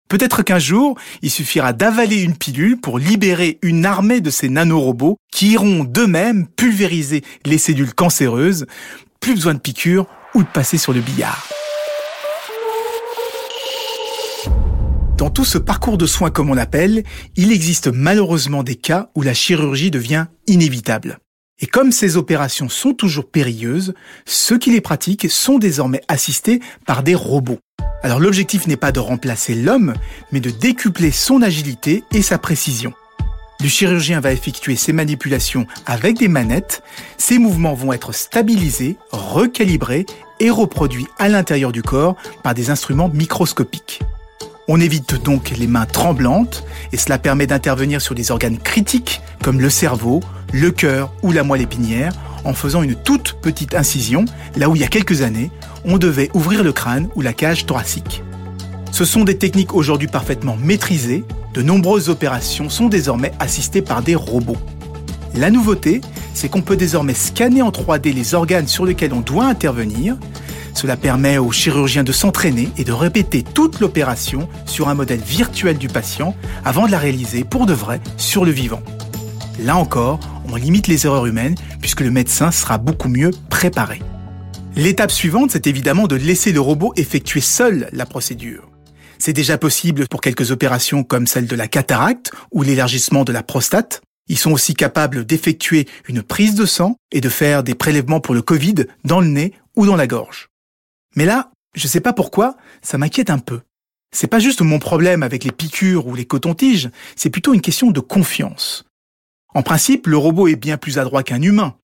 Peut-être 0.09 0.41
qu'un 0.41 0.59
jour, 0.59 0.97
il 1.21 1.29
suffira 1.29 1.73
d'avaler 1.73 2.23
une 2.23 2.37
pilule 2.37 2.79
pour 2.79 2.97
libérer 2.97 3.59
une 3.61 3.85
armée 3.85 4.21
de 4.21 4.29
ces 4.29 4.47
nanorobots 4.47 5.17
qui 5.31 5.51
iront 5.51 5.83
d'eux-mêmes 5.83 6.47
pulvériser 6.47 7.23
les 7.45 7.57
cellules 7.57 7.93
cancéreuses. 7.93 8.65
Plus 9.19 9.35
besoin 9.35 9.53
de 9.53 9.59
piqûres 9.59 10.07
ou 10.33 10.43
de 10.43 10.47
passer 10.47 10.77
sur 10.77 10.93
le 10.93 11.01
billard. 11.01 11.56
Dans 15.17 15.31
tout 15.31 15.45
ce 15.45 15.57
parcours 15.57 15.97
de 15.97 16.05
soins 16.05 16.29
comme 16.29 16.51
on 16.51 16.53
l'appelle, 16.53 17.03
il 17.35 17.51
existe 17.51 17.87
malheureusement 17.87 18.61
des 18.61 18.75
cas 18.75 19.09
où 19.15 19.23
la 19.23 19.33
chirurgie 19.33 19.89
devient 19.89 20.27
inévitable. 20.45 21.17
Et 21.59 21.65
comme 21.65 21.91
ces 21.91 22.17
opérations 22.17 22.69
sont 22.69 22.93
toujours 22.93 23.27
périlleuses, 23.27 23.95
ceux 24.27 24.59
qui 24.59 24.69
les 24.69 24.79
pratiquent 24.79 25.27
sont 25.27 25.57
désormais 25.57 26.03
assistés 26.07 26.59
par 26.85 27.01
des 27.01 27.15
robots. 27.15 27.57
Alors 28.03 28.19
l'objectif 28.19 28.67
n'est 28.67 28.77
pas 28.77 28.91
de 28.91 28.99
remplacer 28.99 29.55
l'homme, 29.55 29.95
mais 30.31 30.39
de 30.39 30.51
décupler 30.51 31.09
son 31.09 31.41
agilité 31.41 32.03
et 32.11 32.21
sa 32.21 32.37
précision. 32.37 32.93
Le 33.59 33.67
chirurgien 33.67 34.19
va 34.19 34.31
effectuer 34.31 34.75
ses 34.75 34.93
manipulations 34.93 35.65
avec 35.87 36.19
des 36.19 36.27
manettes, 36.27 36.83
ces 37.17 37.39
mouvements 37.39 37.73
vont 37.73 37.91
être 37.91 38.13
stabilisés, 38.13 38.97
recalibrés 39.11 40.05
et 40.39 40.51
reproduits 40.51 41.07
à 41.17 41.27
l'intérieur 41.27 41.71
du 41.71 41.81
corps 41.81 42.15
par 42.43 42.53
des 42.53 42.69
instruments 42.69 43.09
microscopiques. 43.09 44.01
On 44.69 44.81
évite 44.81 45.23
donc 45.23 45.51
les 45.51 45.67
mains 45.67 45.85
tremblantes 45.85 46.65
et 46.91 46.97
cela 46.97 47.17
permet 47.17 47.47
d'intervenir 47.47 48.01
sur 48.01 48.15
des 48.15 48.31
organes 48.31 48.57
critiques 48.57 49.21
comme 49.41 49.61
le 49.61 49.69
cerveau, 49.69 50.19
le 50.51 50.71
cœur 50.71 51.13
ou 51.23 51.31
la 51.31 51.43
moelle 51.43 51.61
épinière 51.61 52.11
en 52.43 52.53
faisant 52.53 52.83
une 52.83 52.95
toute 52.95 53.37
petite 53.41 53.75
incision 53.75 54.25
là 54.57 54.67
où 54.67 54.75
il 54.75 54.81
y 54.81 54.85
a 54.85 54.89
quelques 54.89 55.21
années, 55.21 55.51
on 55.85 55.97
devait 55.97 56.29
ouvrir 56.33 56.65
le 56.65 56.73
crâne 56.73 57.07
ou 57.15 57.21
la 57.21 57.31
cage 57.31 57.65
thoracique. 57.65 58.23
Ce 58.91 59.05
sont 59.05 59.23
des 59.23 59.37
techniques 59.37 59.73
aujourd'hui 59.73 60.09
parfaitement 60.09 60.57
maîtrisées, 60.57 61.23
de 61.53 61.61
nombreuses 61.61 62.09
opérations 62.09 62.69
sont 62.69 62.89
désormais 62.89 63.31
assistées 63.39 63.81
par 63.81 64.01
des 64.01 64.15
robots. 64.15 64.57
La 65.33 65.49
nouveauté, 65.49 66.01
c'est 66.33 66.49
qu'on 66.49 66.61
peut 66.61 66.75
désormais 66.75 67.13
scanner 67.13 67.61
en 67.61 67.69
3D 67.69 68.13
les 68.13 68.33
organes 68.33 68.67
sur 68.67 68.85
lesquels 68.85 69.13
on 69.13 69.21
doit 69.21 69.45
intervenir. 69.45 70.17
Cela 70.77 70.95
permet 70.95 71.39
aux 71.39 71.51
chirurgiens 71.51 72.03
de 72.03 72.11
s'entraîner 72.11 72.69
et 72.77 72.83
de 72.83 72.91
répéter 72.91 73.41
toute 73.41 73.79
l'opération 73.79 74.47
sur 74.67 74.89
un 74.89 74.93
modèle 74.93 75.19
virtuel 75.19 75.79
du 75.79 75.87
patient 75.87 76.35
avant 76.63 76.85
de 76.85 76.91
la 76.91 76.99
réaliser 76.99 77.43
pour 77.43 77.65
de 77.65 77.73
vrai 77.73 77.99
sur 78.15 78.45
le 78.45 78.51
vivant. 78.51 78.83
Là 79.59 79.75
encore, 79.75 80.19
on 80.47 80.55
limite 80.55 80.85
les 80.85 81.07
erreurs 81.07 81.25
humaines 81.25 81.55
puisque 81.81 82.01
le 82.01 82.11
médecin 82.11 82.51
sera 82.51 82.77
beaucoup 82.77 83.09
mieux 83.09 83.31
préparé. 83.49 84.03
L'étape 84.75 85.09
suivante, 85.09 85.49
c'est 85.49 85.65
évidemment 85.65 86.05
de 86.05 86.15
laisser 86.15 86.51
le 86.51 86.61
robot 86.61 86.93
effectuer 86.95 87.41
seul 87.41 87.89
la 87.91 88.05
procédure. 88.05 88.69
C'est 89.17 89.33
déjà 89.33 89.57
possible 89.57 90.07
pour 90.07 90.21
quelques 90.21 90.51
opérations 90.51 91.03
comme 91.03 91.25
celle 91.25 91.47
de 91.47 91.55
la 91.55 91.67
cataracte 91.67 92.31
ou 92.51 92.61
l'élargissement 92.61 93.23
de 93.23 93.31
la 93.33 93.41
prostate. 93.41 94.01
Ils 94.27 94.37
sont 94.37 94.51
aussi 94.51 94.75
capables 94.75 95.25
d'effectuer 95.25 95.87
une 96.07 96.21
prise 96.21 96.53
de 96.53 96.67
sang 96.67 96.97
et 97.11 97.19
de 97.19 97.29
faire 97.29 97.63
des 97.63 97.73
prélèvements 97.73 98.19
pour 98.19 98.35
le 98.35 98.43
Covid 98.43 98.85
dans 99.05 99.21
le 99.21 99.27
nez 99.27 99.53
ou 99.75 99.87
dans 99.87 99.95
la 99.95 100.05
gorge. 100.05 100.49
Mais 101.15 101.25
là, 101.25 101.51
je 101.73 101.87
sais 101.87 102.01
pas 102.01 102.13
pourquoi, 102.13 102.57
ça 102.81 102.97
m'inquiète 102.97 103.29
un 103.29 103.39
peu. 103.39 103.61
C'est 104.11 104.27
pas 104.27 104.39
juste 104.39 104.61
mon 104.61 104.79
problème 104.79 105.23
avec 105.23 105.43
les 105.43 105.51
piqûres 105.51 106.07
ou 106.07 106.15
les 106.15 106.25
cotons-tiges, 106.25 106.89
c'est 107.15 107.29
plutôt 107.29 107.53
une 107.53 107.61
question 107.61 107.91
de 107.91 107.99
confiance. 107.99 108.85
En 109.53 109.63
principe, 109.63 110.07
le 110.07 110.17
robot 110.17 110.47
est 110.47 110.55
bien 110.55 110.77
plus 110.77 110.97
adroit 110.97 111.23
qu'un 111.23 111.41
humain. 111.41 111.75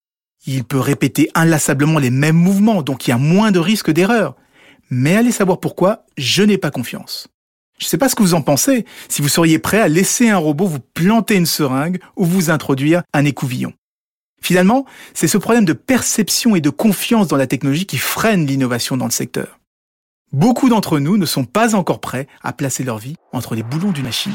Il 0.45 0.63
peut 0.63 0.79
répéter 0.79 1.29
inlassablement 1.35 1.99
les 1.99 2.09
mêmes 2.09 2.35
mouvements, 2.35 2.81
donc 2.81 3.07
il 3.07 3.11
y 3.11 3.13
a 3.13 3.17
moins 3.17 3.51
de 3.51 3.59
risques 3.59 3.91
d'erreur. 3.91 4.35
Mais 4.89 5.15
allez 5.15 5.31
savoir 5.31 5.59
pourquoi, 5.59 6.05
je 6.17 6.43
n'ai 6.43 6.57
pas 6.57 6.71
confiance. 6.71 7.27
Je 7.79 7.85
ne 7.85 7.89
sais 7.89 7.97
pas 7.97 8.09
ce 8.09 8.15
que 8.15 8.23
vous 8.23 8.35
en 8.35 8.41
pensez, 8.41 8.85
si 9.09 9.21
vous 9.21 9.29
seriez 9.29 9.59
prêt 9.59 9.79
à 9.79 9.87
laisser 9.87 10.29
un 10.29 10.37
robot 10.37 10.67
vous 10.67 10.79
planter 10.79 11.35
une 11.35 11.45
seringue 11.45 11.99
ou 12.15 12.25
vous 12.25 12.49
introduire 12.49 13.03
un 13.13 13.25
écouvillon. 13.25 13.73
Finalement, 14.43 14.85
c'est 15.13 15.29
ce 15.29 15.37
problème 15.37 15.63
de 15.63 15.71
perception 15.71 16.57
et 16.57 16.61
de 16.61 16.69
confiance 16.69 17.29
dans 17.29 17.37
la 17.37 17.47
technologie 17.47 17.85
qui 17.85 17.97
freine 17.97 18.45
l'innovation 18.45 18.97
dans 18.97 19.05
le 19.05 19.11
secteur. 19.11 19.57
Beaucoup 20.33 20.67
d'entre 20.67 20.99
nous 20.99 21.17
ne 21.17 21.25
sont 21.25 21.45
pas 21.45 21.75
encore 21.75 22.01
prêts 22.01 22.27
à 22.41 22.51
placer 22.51 22.83
leur 22.83 22.97
vie 22.97 23.15
entre 23.31 23.55
les 23.55 23.63
boulons 23.63 23.91
d'une 23.91 24.03
machine. 24.03 24.33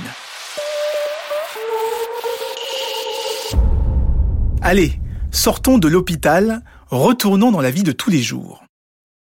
Allez, 4.63 4.99
sortons 5.31 5.77
de 5.77 5.89
l'hôpital, 5.89 6.65
retournons 6.87 7.53
dans 7.53 7.61
la 7.61 7.71
vie 7.71 7.83
de 7.83 7.93
tous 7.93 8.09
les 8.09 8.23
jours. 8.23 8.65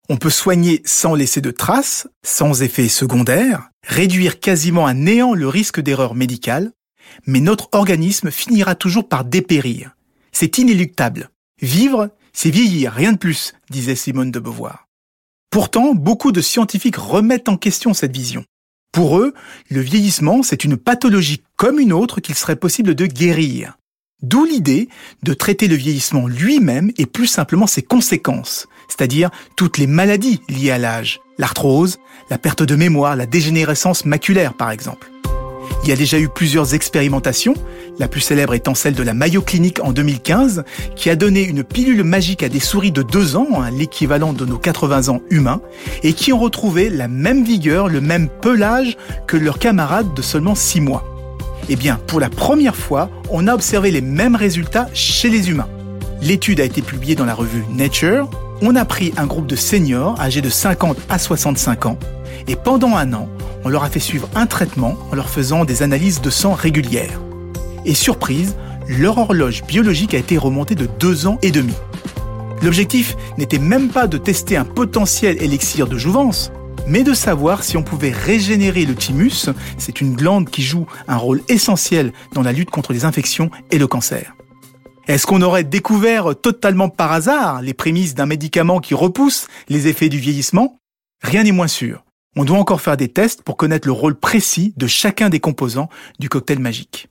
On 0.10 0.18
peut 0.18 0.30
soigner 0.30 0.82
sans 0.84 1.16
laisser 1.16 1.40
de 1.40 1.52
traces, 1.52 2.10
sans 2.26 2.62
effets 2.62 2.90
secondaires, 2.90 3.70
réduire 3.88 4.42
quasiment 4.42 4.86
à 4.86 4.94
néant 4.94 5.34
le 5.34 5.48
risque 5.48 5.80
d'erreur 5.80 6.14
médicale, 6.14 6.74
mais 7.26 7.40
notre 7.40 7.70
organisme 7.72 8.32
finira 8.32 8.76
toujours 8.76 9.08
par 9.08 9.24
dépérir. 9.24 9.93
C'est 10.34 10.58
inéluctable. 10.58 11.30
Vivre, 11.62 12.10
c'est 12.34 12.50
vieillir, 12.50 12.92
rien 12.92 13.14
de 13.14 13.18
plus, 13.18 13.54
disait 13.70 13.96
Simone 13.96 14.32
de 14.32 14.40
Beauvoir. 14.40 14.88
Pourtant, 15.52 15.94
beaucoup 15.94 16.32
de 16.32 16.42
scientifiques 16.42 16.98
remettent 16.98 17.48
en 17.48 17.58
question 17.58 17.94
cette 17.94 18.16
vision. 18.16 18.44
Pour 18.92 19.20
eux, 19.20 19.34
le 19.70 19.82
vieillissement, 19.82 20.44
c'est 20.44 20.64
une 20.64 20.78
pathologie 20.78 21.44
comme 21.56 21.80
une 21.80 21.94
autre 21.94 22.20
qu'il 22.20 22.36
serait 22.36 22.56
possible 22.56 22.96
de 22.96 23.06
guérir. 23.06 23.78
D'où 24.24 24.46
l'idée 24.46 24.90
de 25.22 25.34
traiter 25.34 25.68
le 25.68 25.76
vieillissement 25.76 26.28
lui-même 26.28 26.92
et 26.98 27.06
plus 27.06 27.28
simplement 27.28 27.68
ses 27.68 27.84
conséquences, 27.84 28.68
c'est-à-dire 28.88 29.30
toutes 29.56 29.78
les 29.78 29.88
maladies 29.88 30.42
liées 30.50 30.72
à 30.72 30.78
l'âge, 30.78 31.20
l'arthrose, 31.38 32.00
la 32.30 32.38
perte 32.38 32.64
de 32.64 32.76
mémoire, 32.76 33.16
la 33.16 33.26
dégénérescence 33.26 34.06
maculaire 34.06 34.56
par 34.56 34.72
exemple. 34.72 35.13
Il 35.84 35.90
y 35.90 35.92
a 35.92 35.96
déjà 35.96 36.20
eu 36.20 36.30
plusieurs 36.30 36.74
expérimentations, 36.74 37.54
la 38.00 38.08
plus 38.08 38.22
célèbre 38.22 38.54
étant 38.54 38.76
celle 38.76 38.96
de 38.96 39.04
la 39.04 39.14
Mayo 39.14 39.42
Clinic 39.42 39.80
en 39.84 39.92
2015, 39.92 40.64
qui 40.96 41.10
a 41.10 41.16
donné 41.16 41.44
une 41.44 41.64
pilule 41.64 42.04
magique 42.04 42.44
à 42.44 42.50
des 42.50 42.60
souris 42.60 42.92
de 42.92 43.04
2 43.04 43.36
ans, 43.36 43.62
hein, 43.62 43.70
l'équivalent 43.72 44.34
de 44.34 44.46
nos 44.46 44.58
80 44.58 45.10
ans 45.10 45.22
humains, 45.30 45.62
et 46.04 46.14
qui 46.14 46.34
ont 46.34 46.40
retrouvé 46.40 46.90
la 46.90 47.08
même 47.08 47.44
vigueur, 47.44 47.90
le 47.90 48.02
même 48.02 48.30
pelage 48.30 48.98
que 49.28 49.38
leurs 49.38 49.60
camarades 49.60 50.14
de 50.14 50.22
seulement 50.22 50.56
6 50.56 50.82
mois. 50.82 51.04
Eh 51.70 51.76
bien, 51.76 52.00
pour 52.08 52.20
la 52.20 52.30
première 52.30 52.76
fois, 52.76 53.10
on 53.30 53.48
a 53.48 53.54
observé 53.54 53.92
les 53.92 54.02
mêmes 54.02 54.36
résultats 54.36 54.88
chez 54.94 55.30
les 55.30 55.50
humains. 55.50 55.70
L'étude 56.22 56.60
a 56.60 56.66
été 56.66 56.82
publiée 56.82 57.16
dans 57.16 57.26
la 57.26 57.34
revue 57.34 57.64
Nature. 57.70 58.30
On 58.62 58.76
a 58.76 58.86
pris 58.86 59.14
un 59.18 59.26
groupe 59.26 59.48
de 59.48 59.56
seniors 59.56 60.20
âgés 60.20 60.42
de 60.42 60.50
50 60.50 60.98
à 61.10 61.20
65 61.20 61.86
ans 61.86 61.98
et 62.48 62.56
pendant 62.56 62.96
un 62.96 63.14
an, 63.14 63.30
on 63.64 63.70
leur 63.70 63.84
a 63.84 63.90
fait 63.90 64.00
suivre 64.00 64.30
un 64.36 64.46
traitement 64.46 64.98
en 65.12 65.16
leur 65.16 65.30
faisant 65.30 65.66
des 65.66 65.84
analyses 65.84 66.22
de 66.22 66.30
sang 66.30 66.54
régulières. 66.54 67.22
Et 67.86 67.94
surprise, 67.94 68.56
leur 68.88 69.18
horloge 69.18 69.64
biologique 69.64 70.14
a 70.14 70.18
été 70.18 70.38
remontée 70.38 70.76
de 70.76 70.86
2 70.86 71.28
ans 71.28 71.40
et 71.42 71.52
demi. 71.52 71.74
L'objectif 72.62 73.16
n'était 73.38 73.60
même 73.60 73.90
pas 73.90 74.08
de 74.08 74.18
tester 74.18 74.56
un 74.56 74.66
potentiel 74.66 75.42
élixir 75.42 75.88
de 75.88 75.98
jouvence, 75.98 76.52
mais 76.88 77.04
de 77.04 77.14
savoir 77.14 77.64
si 77.64 77.78
on 77.78 77.84
pouvait 77.84 78.12
régénérer 78.12 78.86
le 78.86 78.96
thymus, 78.96 79.50
c'est 79.78 80.02
une 80.02 80.16
glande 80.16 80.50
qui 80.50 80.62
joue 80.62 80.86
un 81.08 81.18
rôle 81.18 81.42
essentiel 81.48 82.14
dans 82.34 82.42
la 82.42 82.52
lutte 82.52 82.72
contre 82.72 82.94
les 82.94 83.06
infections 83.06 83.50
et 83.72 83.78
le 83.78 83.88
cancer. 83.88 84.36
Est-ce 85.08 85.28
qu'on 85.28 85.42
aurait 85.42 85.66
découvert 85.66 86.34
totalement 86.40 86.88
par 86.88 87.12
hasard 87.12 87.62
les 87.62 87.74
prémices 87.74 88.16
d'un 88.16 88.26
médicament 88.26 88.80
qui 88.80 88.94
repousse 88.94 89.48
les 89.68 89.88
effets 89.88 90.10
du 90.10 90.18
vieillissement? 90.18 90.78
Rien 91.22 91.44
n'est 91.44 91.52
moins 91.52 91.68
sûr. 91.68 92.04
On 92.36 92.46
doit 92.46 92.58
encore 92.58 92.82
faire 92.82 92.98
des 92.98 93.10
tests 93.10 93.44
pour 93.44 93.58
connaître 93.58 93.88
le 93.88 93.92
rôle 93.92 94.16
précis 94.16 94.74
de 94.78 94.88
chacun 94.88 95.30
des 95.30 95.40
composants 95.40 95.90
du 96.20 96.30
cocktail 96.30 96.60
magique. 96.60 97.10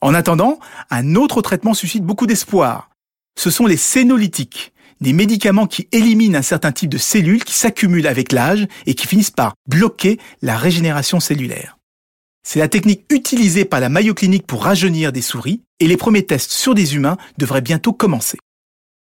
En 0.00 0.14
attendant, 0.14 0.58
un 0.90 1.14
autre 1.14 1.42
traitement 1.42 1.74
suscite 1.74 2.04
beaucoup 2.04 2.26
d'espoir. 2.26 2.90
Ce 3.38 3.50
sont 3.50 3.66
les 3.66 3.76
sénolytiques, 3.76 4.72
des 5.00 5.12
médicaments 5.12 5.66
qui 5.66 5.88
éliminent 5.92 6.38
un 6.38 6.42
certain 6.42 6.72
type 6.72 6.90
de 6.90 6.98
cellules 6.98 7.44
qui 7.44 7.54
s'accumulent 7.54 8.06
avec 8.06 8.32
l'âge 8.32 8.66
et 8.86 8.94
qui 8.94 9.06
finissent 9.06 9.30
par 9.30 9.54
bloquer 9.68 10.18
la 10.40 10.56
régénération 10.56 11.20
cellulaire. 11.20 11.76
C'est 12.44 12.58
la 12.58 12.68
technique 12.68 13.04
utilisée 13.10 13.64
par 13.64 13.80
la 13.80 13.88
Mayo 13.88 14.14
Clinic 14.14 14.46
pour 14.46 14.64
rajeunir 14.64 15.12
des 15.12 15.22
souris 15.22 15.62
et 15.80 15.86
les 15.86 15.96
premiers 15.96 16.26
tests 16.26 16.50
sur 16.50 16.74
des 16.74 16.96
humains 16.96 17.16
devraient 17.38 17.60
bientôt 17.60 17.92
commencer. 17.92 18.38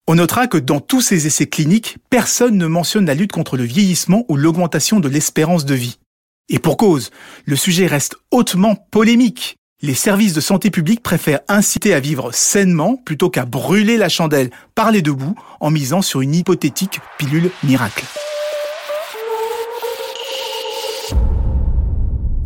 On 0.08 0.16
notera 0.16 0.48
que 0.48 0.58
dans 0.58 0.80
tous 0.80 1.02
ces 1.02 1.28
essais 1.28 1.48
cliniques, 1.48 1.98
personne 2.10 2.58
ne 2.58 2.68
mentionne 2.68 3.06
la 3.06 3.14
lutte 3.14 3.32
contre 3.32 3.58
le 3.58 3.64
vieillissement 3.64 4.26
ou 4.30 4.36
l'augmentation 4.36 5.00
de 5.00 5.08
l'espérance 5.10 5.66
de 5.66 5.76
vie. 5.76 6.00
Et 6.50 6.60
pour 6.60 6.78
cause, 6.78 7.12
le 7.46 7.56
sujet 7.56 7.88
reste 7.88 8.16
hautement 8.32 8.76
polémique 8.92 9.58
les 9.84 9.96
services 9.96 10.34
de 10.34 10.42
santé 10.42 10.70
publique 10.70 11.02
préfèrent 11.02 11.40
inciter 11.48 11.94
à 11.94 12.00
vivre 12.00 12.32
sainement 12.34 12.98
plutôt 12.98 13.30
qu'à 13.30 13.46
brûler 13.46 13.98
la 13.98 14.10
chandelle 14.10 14.52
par 14.76 14.92
les 14.92 15.02
deux 15.02 15.14
bouts 15.14 15.36
en 15.60 15.72
misant 15.72 16.04
sur 16.04 16.22
une 16.22 16.36
hypothétique 16.36 17.00
pilule 17.18 17.50
miracle. 17.64 18.06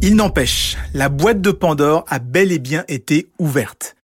Il 0.02 0.16
n'empêche, 0.16 0.78
la 0.94 1.10
boîte 1.10 1.42
de 1.42 1.52
Pandore 1.52 2.06
a 2.08 2.20
bel 2.20 2.52
et 2.52 2.60
bien 2.60 2.86
été 2.88 3.28
ouverte. 3.40 3.96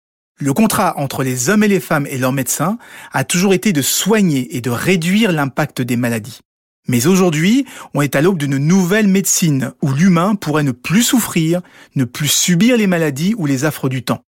Le 0.43 0.55
contrat 0.55 0.99
entre 0.99 1.23
les 1.23 1.51
hommes 1.51 1.65
et 1.65 1.69
les 1.69 1.81
femmes 1.81 2.07
et 2.07 2.17
leurs 2.17 2.33
médecins 2.33 2.79
a 3.13 3.25
toujours 3.25 3.53
été 3.53 3.75
de 3.75 3.83
soigner 3.83 4.57
et 4.57 4.63
de 4.63 4.71
réduire 4.71 5.33
l'impact 5.33 5.83
des 5.83 5.97
maladies. 5.97 6.41
Mais 6.89 7.07
aujourd'hui, 7.07 7.67
on 7.93 8.01
est 8.01 8.17
à 8.17 8.23
l'aube 8.23 8.39
d'une 8.39 8.57
nouvelle 8.57 9.07
médecine 9.07 9.73
où 9.83 9.93
l'humain 9.93 10.37
pourrait 10.37 10.63
ne 10.63 10.73
plus 10.73 11.03
souffrir, 11.03 11.61
ne 11.95 12.05
plus 12.05 12.29
subir 12.29 12.79
les 12.79 12.87
maladies 12.87 13.35
ou 13.37 13.45
les 13.45 13.67
affres 13.67 13.91
du 13.91 14.03
temps. 14.03 14.23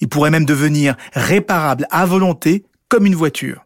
Il 0.00 0.08
pourrait 0.08 0.32
même 0.32 0.44
devenir 0.44 0.96
réparable 1.12 1.86
à 1.92 2.04
volonté 2.04 2.64
comme 2.88 3.06
une 3.06 3.14
voiture. 3.14 3.64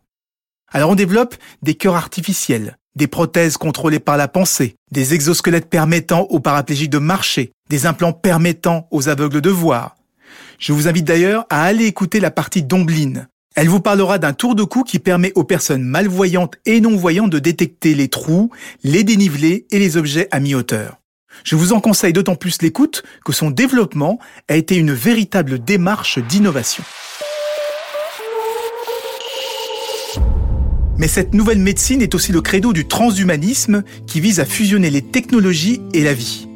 Alors 0.70 0.90
on 0.90 0.94
développe 0.94 1.36
des 1.62 1.74
cœurs 1.74 1.96
artificiels, 1.96 2.76
des 2.96 3.06
prothèses 3.06 3.56
contrôlées 3.56 3.98
par 3.98 4.18
la 4.18 4.28
pensée, 4.28 4.76
des 4.92 5.14
exosquelettes 5.14 5.70
permettant 5.70 6.24
aux 6.24 6.40
paraplégiques 6.40 6.90
de 6.90 6.98
marcher, 6.98 7.52
des 7.70 7.86
implants 7.86 8.12
permettant 8.12 8.88
aux 8.90 9.08
aveugles 9.08 9.40
de 9.40 9.50
voir. 9.50 9.97
Je 10.58 10.72
vous 10.72 10.88
invite 10.88 11.04
d'ailleurs 11.04 11.46
à 11.50 11.64
aller 11.64 11.86
écouter 11.86 12.20
la 12.20 12.30
partie 12.30 12.62
d'Ombline, 12.62 13.28
elle 13.60 13.68
vous 13.68 13.80
parlera 13.80 14.18
d'un 14.18 14.34
tour 14.34 14.54
de 14.54 14.62
cou 14.62 14.84
qui 14.84 15.00
permet 15.00 15.32
aux 15.34 15.42
personnes 15.42 15.82
malvoyantes 15.82 16.54
et 16.64 16.80
non-voyantes 16.80 17.32
de 17.32 17.40
détecter 17.40 17.96
les 17.96 18.06
trous, 18.06 18.52
les 18.84 19.02
dénivelés 19.02 19.66
et 19.72 19.80
les 19.80 19.96
objets 19.96 20.28
à 20.30 20.38
mi-hauteur. 20.38 21.00
Je 21.42 21.56
vous 21.56 21.72
en 21.72 21.80
conseille 21.80 22.12
d'autant 22.12 22.36
plus 22.36 22.62
l'écoute 22.62 23.02
que 23.24 23.32
son 23.32 23.50
développement 23.50 24.20
a 24.46 24.54
été 24.54 24.76
une 24.76 24.92
véritable 24.92 25.58
démarche 25.58 26.20
d'innovation. 26.20 26.84
Mais 30.96 31.08
cette 31.08 31.34
nouvelle 31.34 31.58
médecine 31.58 32.00
est 32.00 32.14
aussi 32.14 32.30
le 32.30 32.42
credo 32.42 32.72
du 32.72 32.86
transhumanisme 32.86 33.82
qui 34.06 34.20
vise 34.20 34.38
à 34.38 34.44
fusionner 34.44 34.90
les 34.90 35.02
technologies 35.02 35.80
et 35.94 36.04
la 36.04 36.14
vie. 36.14 36.47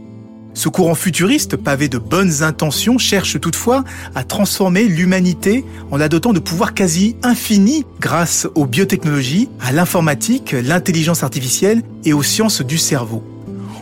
Ce 0.54 0.68
courant 0.68 0.94
futuriste, 0.94 1.56
pavé 1.56 1.88
de 1.88 1.96
bonnes 1.98 2.42
intentions, 2.42 2.98
cherche 2.98 3.40
toutefois 3.40 3.84
à 4.14 4.22
transformer 4.22 4.84
l'humanité 4.84 5.64
en 5.90 5.96
la 5.96 6.08
dotant 6.08 6.34
de 6.34 6.40
pouvoirs 6.40 6.74
quasi 6.74 7.16
infinis 7.22 7.86
grâce 8.00 8.46
aux 8.54 8.66
biotechnologies, 8.66 9.48
à 9.60 9.72
l'informatique, 9.72 10.52
l'intelligence 10.52 11.22
artificielle 11.22 11.82
et 12.04 12.12
aux 12.12 12.22
sciences 12.22 12.60
du 12.60 12.76
cerveau. 12.76 13.24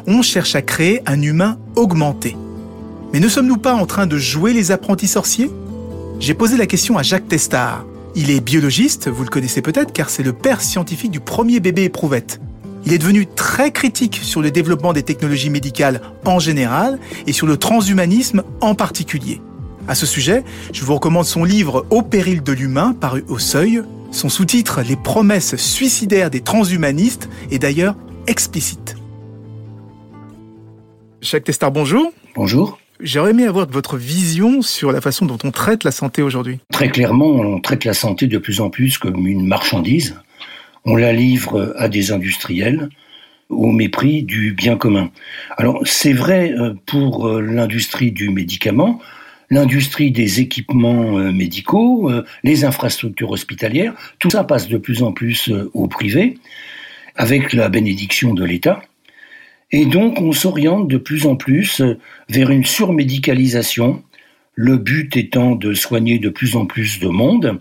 On 0.07 0.23
cherche 0.23 0.55
à 0.55 0.62
créer 0.62 1.03
un 1.07 1.21
humain 1.21 1.59
augmenté. 1.75 2.37
Mais 3.12 3.21
ne 3.21 3.29
sommes-nous 3.29 3.59
pas 3.59 3.75
en 3.75 3.87
train 3.87 4.07
de 4.07 4.17
jouer 4.17 4.53
les 4.53 4.71
apprentis 4.71 5.09
sorciers? 5.09 5.50
J'ai 6.21 6.35
posé 6.35 6.57
la 6.57 6.67
question 6.67 6.97
à 6.97 7.03
Jacques 7.03 7.29
Testard. 7.29 7.85
Il 8.15 8.31
est 8.31 8.41
biologiste, 8.41 9.09
vous 9.09 9.25
le 9.25 9.31
connaissez 9.31 9.61
peut-être 9.61 9.93
car 9.93 10.09
c'est 10.09 10.23
le 10.23 10.33
père 10.33 10.61
scientifique 10.61 11.11
du 11.11 11.21
premier 11.21 11.59
bébé 11.59 11.85
éprouvette. 11.85 12.41
Il 12.85 12.93
est 12.93 12.99
devenu 12.99 13.27
très 13.27 13.73
critique 13.73 14.21
sur 14.23 14.41
le 14.41 14.51
développement 14.51 14.93
des 14.93 15.03
technologies 15.03 15.51
médicales 15.51 16.01
en 16.25 16.39
général 16.39 16.99
et 17.27 17.33
sur 17.33 17.47
le 17.47 17.57
transhumanisme 17.57 18.43
en 18.61 18.75
particulier. 18.75 19.41
À 19.87 19.95
ce 19.95 20.07
sujet, 20.07 20.45
je 20.73 20.85
vous 20.85 20.95
recommande 20.95 21.25
son 21.25 21.45
livre 21.45 21.87
Au 21.91 22.03
péril 22.03 22.43
de 22.43 22.53
l'humain, 22.53 22.95
paru 22.99 23.25
au 23.29 23.39
Seuil. 23.39 23.83
Son 24.13 24.29
sous-titre 24.29 24.83
Les 24.83 24.97
promesses 24.97 25.57
suicidaires 25.57 26.31
des 26.31 26.41
transhumanistes 26.41 27.29
est 27.51 27.59
d'ailleurs 27.59 27.97
explicite. 28.27 28.97
Jacques 31.21 31.45
Testard, 31.45 31.73
bonjour. 31.73 32.13
Bonjour. 32.35 32.79
J'aurais 33.03 33.31
aimé 33.31 33.45
avoir 33.45 33.67
votre 33.67 33.97
vision 33.97 34.63
sur 34.63 34.93
la 34.93 35.01
façon 35.01 35.27
dont 35.27 35.39
on 35.45 35.51
traite 35.51 35.85
la 35.85 35.91
santé 35.91 36.23
aujourd'hui. 36.23 36.61
Très 36.71 36.91
clairement, 36.91 37.27
on 37.27 37.61
traite 37.61 37.85
la 37.85 37.95
santé 37.95 38.27
de 38.27 38.39
plus 38.39 38.61
en 38.61 38.69
plus 38.69 38.99
comme 38.99 39.27
une 39.27 39.47
marchandise 39.47 40.17
on 40.85 40.97
la 40.97 41.13
livre 41.13 41.75
à 41.77 41.89
des 41.89 42.13
industriels 42.13 42.89
au 43.51 43.73
mépris 43.73 44.23
du 44.23 44.53
bien 44.53 44.77
commun. 44.77 45.11
Alors 45.59 45.81
c'est 45.85 46.13
vrai 46.13 46.53
euh, 46.53 46.75
pour 46.87 47.29
euh, 47.29 47.43
l'industrie 47.43 48.13
du 48.13 48.31
médicament, 48.31 49.01
l'industrie 49.51 50.13
des 50.13 50.41
équipements 50.41 51.19
euh, 51.19 51.33
médicaux, 51.33 52.11
les 52.45 52.65
infrastructures 52.65 53.31
hospitalières, 53.31 53.95
tout 54.19 54.31
ça 54.31 54.45
passe 54.45 54.69
de 54.69 54.79
plus 54.79 55.03
en 55.03 55.13
plus 55.13 55.53
au 55.75 55.89
privé, 55.89 56.39
avec 57.17 57.53
la 57.53 57.69
bénédiction 57.69 58.33
de 58.33 58.45
l'État. 58.45 58.81
Et 59.73 59.85
donc 59.85 60.21
on 60.21 60.33
s'oriente 60.33 60.89
de 60.89 60.97
plus 60.97 61.27
en 61.27 61.37
plus 61.37 61.83
vers 62.29 62.51
une 62.51 62.65
surmédicalisation, 62.65 64.03
le 64.55 64.77
but 64.77 65.17
étant 65.17 65.55
de 65.55 65.75
soigner 65.75 66.19
de 66.19 66.29
plus 66.29 66.57
en 66.57 66.67
plus 66.67 67.01
de 67.01 67.09
monde, 67.09 67.61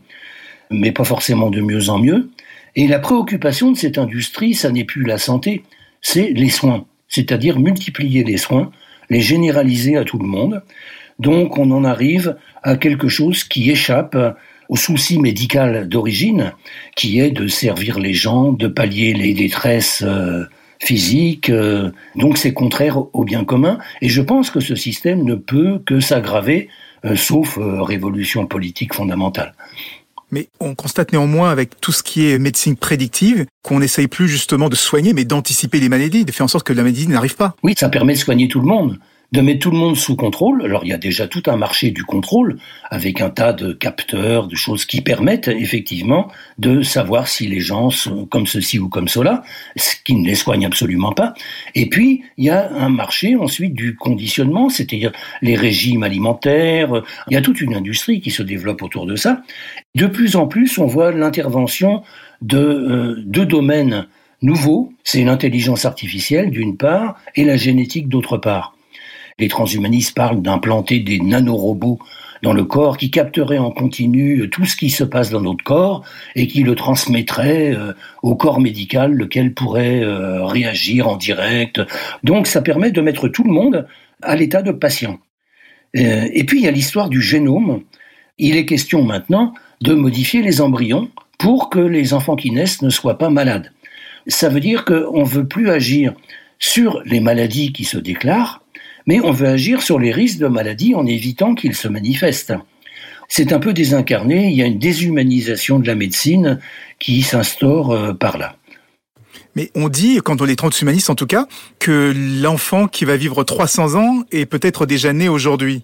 mais 0.71 0.91
pas 0.91 1.03
forcément 1.03 1.49
de 1.49 1.61
mieux 1.61 1.89
en 1.89 1.99
mieux, 1.99 2.29
et 2.75 2.87
la 2.87 2.99
préoccupation 2.99 3.71
de 3.71 3.77
cette 3.77 3.97
industrie, 3.97 4.53
ça 4.53 4.71
n'est 4.71 4.83
plus 4.83 5.03
la 5.03 5.17
santé, 5.17 5.63
c'est 6.01 6.31
les 6.33 6.49
soins, 6.49 6.85
c'est-à-dire 7.07 7.59
multiplier 7.59 8.23
les 8.23 8.37
soins, 8.37 8.71
les 9.09 9.21
généraliser 9.21 9.97
à 9.97 10.03
tout 10.03 10.19
le 10.19 10.27
monde. 10.27 10.63
Donc 11.19 11.57
on 11.57 11.71
en 11.71 11.83
arrive 11.83 12.37
à 12.63 12.77
quelque 12.77 13.07
chose 13.07 13.43
qui 13.43 13.69
échappe 13.69 14.15
au 14.69 14.75
souci 14.75 15.19
médical 15.19 15.89
d'origine, 15.89 16.53
qui 16.95 17.19
est 17.19 17.31
de 17.31 17.47
servir 17.47 17.99
les 17.99 18.13
gens, 18.13 18.53
de 18.53 18.67
pallier 18.67 19.13
les 19.13 19.33
détresses 19.33 20.03
euh, 20.05 20.45
physiques. 20.79 21.49
Euh. 21.49 21.91
donc 22.15 22.37
c'est 22.37 22.53
contraire 22.53 23.03
au 23.13 23.23
bien 23.23 23.43
commun. 23.43 23.79
Et 24.01 24.09
je 24.09 24.21
pense 24.21 24.51
que 24.51 24.59
ce 24.59 24.75
système 24.75 25.23
ne 25.23 25.35
peut 25.35 25.81
que 25.85 25.99
s'aggraver, 25.99 26.69
euh, 27.03 27.15
sauf 27.15 27.57
révolution 27.59 28.45
politique 28.45 28.93
fondamentale. 28.93 29.53
Mais 30.31 30.49
on 30.59 30.75
constate 30.75 31.11
néanmoins 31.11 31.49
avec 31.49 31.79
tout 31.81 31.91
ce 31.91 32.03
qui 32.03 32.29
est 32.29 32.37
médecine 32.39 32.75
prédictive 32.75 33.45
qu'on 33.63 33.79
n'essaye 33.79 34.07
plus 34.07 34.27
justement 34.27 34.69
de 34.69 34.75
soigner, 34.75 35.13
mais 35.13 35.25
d'anticiper 35.25 35.79
les 35.79 35.89
maladies, 35.89 36.25
de 36.25 36.31
faire 36.31 36.45
en 36.45 36.49
sorte 36.49 36.65
que 36.65 36.73
la 36.73 36.83
maladie 36.83 37.07
n'arrive 37.07 37.35
pas. 37.35 37.55
Oui, 37.63 37.73
ça 37.77 37.89
permet 37.89 38.13
de 38.13 38.19
soigner 38.19 38.47
tout 38.47 38.59
le 38.59 38.67
monde 38.67 38.99
de 39.31 39.41
mettre 39.41 39.59
tout 39.59 39.71
le 39.71 39.77
monde 39.77 39.95
sous 39.95 40.15
contrôle. 40.15 40.63
Alors 40.63 40.83
il 40.85 40.89
y 40.89 40.93
a 40.93 40.97
déjà 40.97 41.27
tout 41.27 41.43
un 41.47 41.55
marché 41.55 41.91
du 41.91 42.03
contrôle 42.03 42.57
avec 42.89 43.21
un 43.21 43.29
tas 43.29 43.53
de 43.53 43.73
capteurs, 43.73 44.47
de 44.47 44.55
choses 44.55 44.85
qui 44.85 45.01
permettent 45.01 45.47
effectivement 45.47 46.29
de 46.57 46.81
savoir 46.81 47.27
si 47.27 47.47
les 47.47 47.59
gens 47.59 47.89
sont 47.89 48.25
comme 48.25 48.47
ceci 48.47 48.79
ou 48.79 48.89
comme 48.89 49.07
cela, 49.07 49.43
ce 49.75 49.95
qui 50.03 50.15
ne 50.15 50.25
les 50.25 50.35
soigne 50.35 50.65
absolument 50.65 51.11
pas. 51.11 51.33
Et 51.75 51.89
puis 51.89 52.23
il 52.37 52.45
y 52.45 52.49
a 52.49 52.71
un 52.71 52.89
marché 52.89 53.35
ensuite 53.35 53.73
du 53.73 53.95
conditionnement, 53.95 54.69
c'est-à-dire 54.69 55.11
les 55.41 55.55
régimes 55.55 56.03
alimentaires. 56.03 57.03
Il 57.29 57.33
y 57.33 57.37
a 57.37 57.41
toute 57.41 57.61
une 57.61 57.75
industrie 57.75 58.21
qui 58.21 58.31
se 58.31 58.43
développe 58.43 58.81
autour 58.81 59.05
de 59.05 59.15
ça. 59.15 59.43
De 59.95 60.07
plus 60.07 60.35
en 60.35 60.47
plus, 60.47 60.77
on 60.77 60.85
voit 60.85 61.11
l'intervention 61.11 62.03
de 62.41 62.57
euh, 62.57 63.15
deux 63.25 63.45
domaines 63.45 64.07
nouveaux, 64.41 64.93
c'est 65.03 65.23
l'intelligence 65.23 65.85
artificielle 65.85 66.49
d'une 66.49 66.77
part 66.77 67.19
et 67.35 67.43
la 67.43 67.57
génétique 67.57 68.07
d'autre 68.07 68.37
part. 68.37 68.75
Les 69.39 69.47
transhumanistes 69.47 70.15
parlent 70.15 70.41
d'implanter 70.41 70.99
des 70.99 71.19
nanorobots 71.19 71.99
dans 72.41 72.53
le 72.53 72.63
corps 72.63 72.97
qui 72.97 73.11
capteraient 73.11 73.57
en 73.57 73.71
continu 73.71 74.49
tout 74.49 74.65
ce 74.65 74.75
qui 74.75 74.89
se 74.89 75.03
passe 75.03 75.29
dans 75.29 75.41
notre 75.41 75.63
corps 75.63 76.03
et 76.35 76.47
qui 76.47 76.63
le 76.63 76.75
transmettraient 76.75 77.73
euh, 77.75 77.93
au 78.23 78.35
corps 78.35 78.59
médical, 78.59 79.13
lequel 79.13 79.53
pourrait 79.53 80.01
euh, 80.01 80.45
réagir 80.45 81.07
en 81.07 81.17
direct. 81.17 81.81
Donc 82.23 82.47
ça 82.47 82.61
permet 82.61 82.91
de 82.91 83.01
mettre 83.01 83.27
tout 83.27 83.43
le 83.43 83.51
monde 83.51 83.87
à 84.21 84.35
l'état 84.35 84.61
de 84.61 84.71
patient. 84.71 85.19
Euh, 85.97 86.27
et 86.31 86.43
puis 86.43 86.59
il 86.59 86.65
y 86.65 86.67
a 86.67 86.71
l'histoire 86.71 87.09
du 87.09 87.21
génome. 87.21 87.81
Il 88.37 88.55
est 88.55 88.65
question 88.65 89.03
maintenant 89.03 89.53
de 89.81 89.93
modifier 89.93 90.41
les 90.41 90.61
embryons 90.61 91.09
pour 91.37 91.69
que 91.69 91.79
les 91.79 92.13
enfants 92.13 92.35
qui 92.35 92.51
naissent 92.51 92.81
ne 92.81 92.89
soient 92.89 93.17
pas 93.17 93.29
malades. 93.29 93.71
Ça 94.27 94.49
veut 94.49 94.59
dire 94.59 94.85
qu'on 94.85 95.21
ne 95.21 95.27
veut 95.27 95.47
plus 95.47 95.69
agir 95.69 96.13
sur 96.59 97.01
les 97.05 97.21
maladies 97.21 97.71
qui 97.71 97.85
se 97.85 97.97
déclarent, 97.97 98.61
mais 99.09 99.19
on 99.21 99.31
veut 99.31 99.47
agir 99.47 99.81
sur 99.81 99.97
les 99.97 100.11
risques 100.11 100.37
de 100.37 100.45
maladie 100.45 100.93
en 100.93 101.03
évitant 101.07 101.55
qu'ils 101.55 101.73
se 101.73 101.87
manifestent. 101.87 102.53
C'est 103.27 103.53
un 103.53 103.59
peu 103.59 103.73
désincarné, 103.73 104.49
il 104.49 104.55
y 104.55 104.61
a 104.61 104.67
une 104.67 104.77
déshumanisation 104.77 105.79
de 105.79 105.87
la 105.87 105.95
médecine 105.95 106.59
qui 106.99 107.23
s'instaure 107.23 107.89
euh, 107.89 108.13
par 108.13 108.37
là. 108.37 108.55
Mais 109.55 109.71
on 109.73 109.89
dit, 109.89 110.19
quand 110.23 110.43
on 110.43 110.45
est 110.45 110.55
transhumaniste 110.55 111.09
en 111.09 111.15
tout 111.15 111.25
cas, 111.25 111.47
que 111.79 112.13
l'enfant 112.39 112.87
qui 112.87 113.03
va 113.03 113.17
vivre 113.17 113.43
300 113.43 113.95
ans 113.99 114.23
est 114.31 114.45
peut-être 114.45 114.85
déjà 114.85 115.11
né 115.11 115.27
aujourd'hui. 115.27 115.81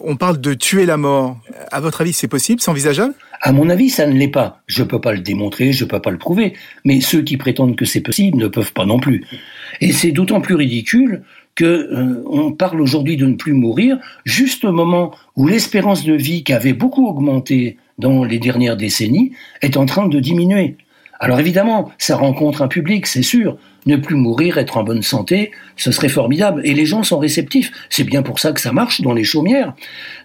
On 0.00 0.16
parle 0.16 0.40
de 0.40 0.52
tuer 0.52 0.84
la 0.84 0.96
mort. 0.96 1.38
À 1.70 1.78
votre 1.78 2.00
avis, 2.00 2.12
c'est 2.12 2.26
possible, 2.26 2.60
c'est 2.60 2.72
envisageable? 2.72 3.14
À 3.40 3.52
mon 3.52 3.70
avis, 3.70 3.88
ça 3.88 4.04
ne 4.04 4.18
l'est 4.18 4.26
pas. 4.26 4.62
Je 4.66 4.82
ne 4.82 4.88
peux 4.88 5.00
pas 5.00 5.12
le 5.12 5.20
démontrer, 5.20 5.72
je 5.72 5.84
ne 5.84 5.88
peux 5.88 6.00
pas 6.00 6.10
le 6.10 6.18
prouver. 6.18 6.54
Mais 6.84 7.00
ceux 7.00 7.22
qui 7.22 7.36
prétendent 7.36 7.76
que 7.76 7.84
c'est 7.84 8.00
possible 8.00 8.36
ne 8.36 8.48
peuvent 8.48 8.72
pas 8.72 8.84
non 8.84 8.98
plus. 8.98 9.24
Et 9.80 9.92
c'est 9.92 10.10
d'autant 10.10 10.40
plus 10.40 10.56
ridicule 10.56 11.22
que 11.58 11.64
euh, 11.64 12.22
on 12.30 12.52
parle 12.52 12.80
aujourd'hui 12.80 13.16
de 13.16 13.26
ne 13.26 13.34
plus 13.34 13.52
mourir, 13.52 13.98
juste 14.24 14.64
au 14.64 14.70
moment 14.70 15.10
où 15.34 15.48
l'espérance 15.48 16.04
de 16.04 16.12
vie 16.12 16.44
qui 16.44 16.52
avait 16.52 16.72
beaucoup 16.72 17.08
augmenté 17.08 17.78
dans 17.98 18.22
les 18.22 18.38
dernières 18.38 18.76
décennies 18.76 19.32
est 19.60 19.76
en 19.76 19.84
train 19.84 20.06
de 20.06 20.20
diminuer. 20.20 20.76
Alors 21.18 21.40
évidemment, 21.40 21.90
ça 21.98 22.16
rencontre 22.16 22.62
un 22.62 22.68
public, 22.68 23.08
c'est 23.08 23.24
sûr. 23.24 23.58
Ne 23.86 23.96
plus 23.96 24.14
mourir, 24.14 24.56
être 24.58 24.76
en 24.76 24.84
bonne 24.84 25.02
santé, 25.02 25.50
ce 25.76 25.90
serait 25.90 26.08
formidable. 26.08 26.60
Et 26.64 26.74
les 26.74 26.86
gens 26.86 27.02
sont 27.02 27.18
réceptifs. 27.18 27.72
C'est 27.90 28.04
bien 28.04 28.22
pour 28.22 28.38
ça 28.38 28.52
que 28.52 28.60
ça 28.60 28.70
marche 28.70 29.00
dans 29.00 29.12
les 29.12 29.24
chaumières 29.24 29.74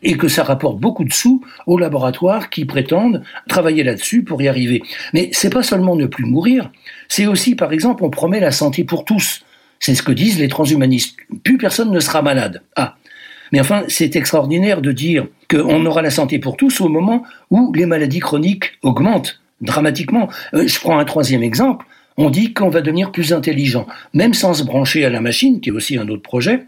et 0.04 0.17
que 0.17 0.28
ça 0.28 0.43
rapporte 0.43 0.80
beaucoup 0.80 1.04
de 1.04 1.13
sous 1.13 1.43
aux 1.65 1.80
laboratoires 1.80 2.52
qui 2.52 2.65
prétendent 2.65 3.24
travailler 3.48 3.84
là-dessus 3.84 4.22
pour 4.22 4.39
y 4.43 4.48
arriver. 4.48 4.84
Mais 5.15 5.30
c'est 5.32 5.50
pas 5.50 5.63
seulement 5.63 5.96
ne 5.96 6.06
plus 6.06 6.26
mourir, 6.26 6.69
c'est 7.08 7.26
aussi, 7.26 7.56
par 7.56 7.74
exemple, 7.74 8.04
on 8.04 8.12
promet 8.12 8.39
la 8.39 8.52
santé 8.52 8.84
pour 8.84 9.04
tous. 9.04 9.43
C'est 9.84 9.96
ce 9.96 10.02
que 10.02 10.13
disent 10.13 10.39
les 10.39 10.48
transhumanistes. 10.48 11.17
Plus 11.43 11.58
personne 11.58 11.91
ne 11.91 12.00
sera 12.00 12.22
malade. 12.22 12.62
Ah. 12.78 12.96
Mais 13.52 13.60
enfin, 13.60 13.84
c'est 13.89 14.15
extraordinaire 14.15 14.82
de 14.82 14.93
dire 14.93 15.28
qu'on 15.52 15.86
aura 15.86 16.02
la 16.02 16.10
santé 16.10 16.39
pour 16.39 16.56
tous 16.56 16.80
au 16.80 16.88
moment 16.88 17.24
où 17.52 17.74
les 17.74 17.86
maladies 17.86 18.22
chroniques 18.22 18.80
augmentent 18.82 19.41
dramatiquement. 19.60 20.30
Euh, 20.54 20.65
je 20.65 20.80
prends 20.80 21.00
un 21.00 21.04
troisième 21.04 21.43
exemple. 21.43 21.86
On 22.15 22.30
dit 22.30 22.54
qu'on 22.54 22.69
va 22.69 22.80
devenir 22.80 23.12
plus 23.12 23.34
intelligent, 23.34 23.86
même 24.13 24.34
sans 24.34 24.54
se 24.54 24.63
brancher 24.63 25.04
à 25.04 25.10
la 25.10 25.19
machine, 25.19 25.60
qui 25.60 25.67
est 25.67 25.74
aussi 25.74 25.98
un 25.98 26.08
autre 26.08 26.22
projet. 26.22 26.63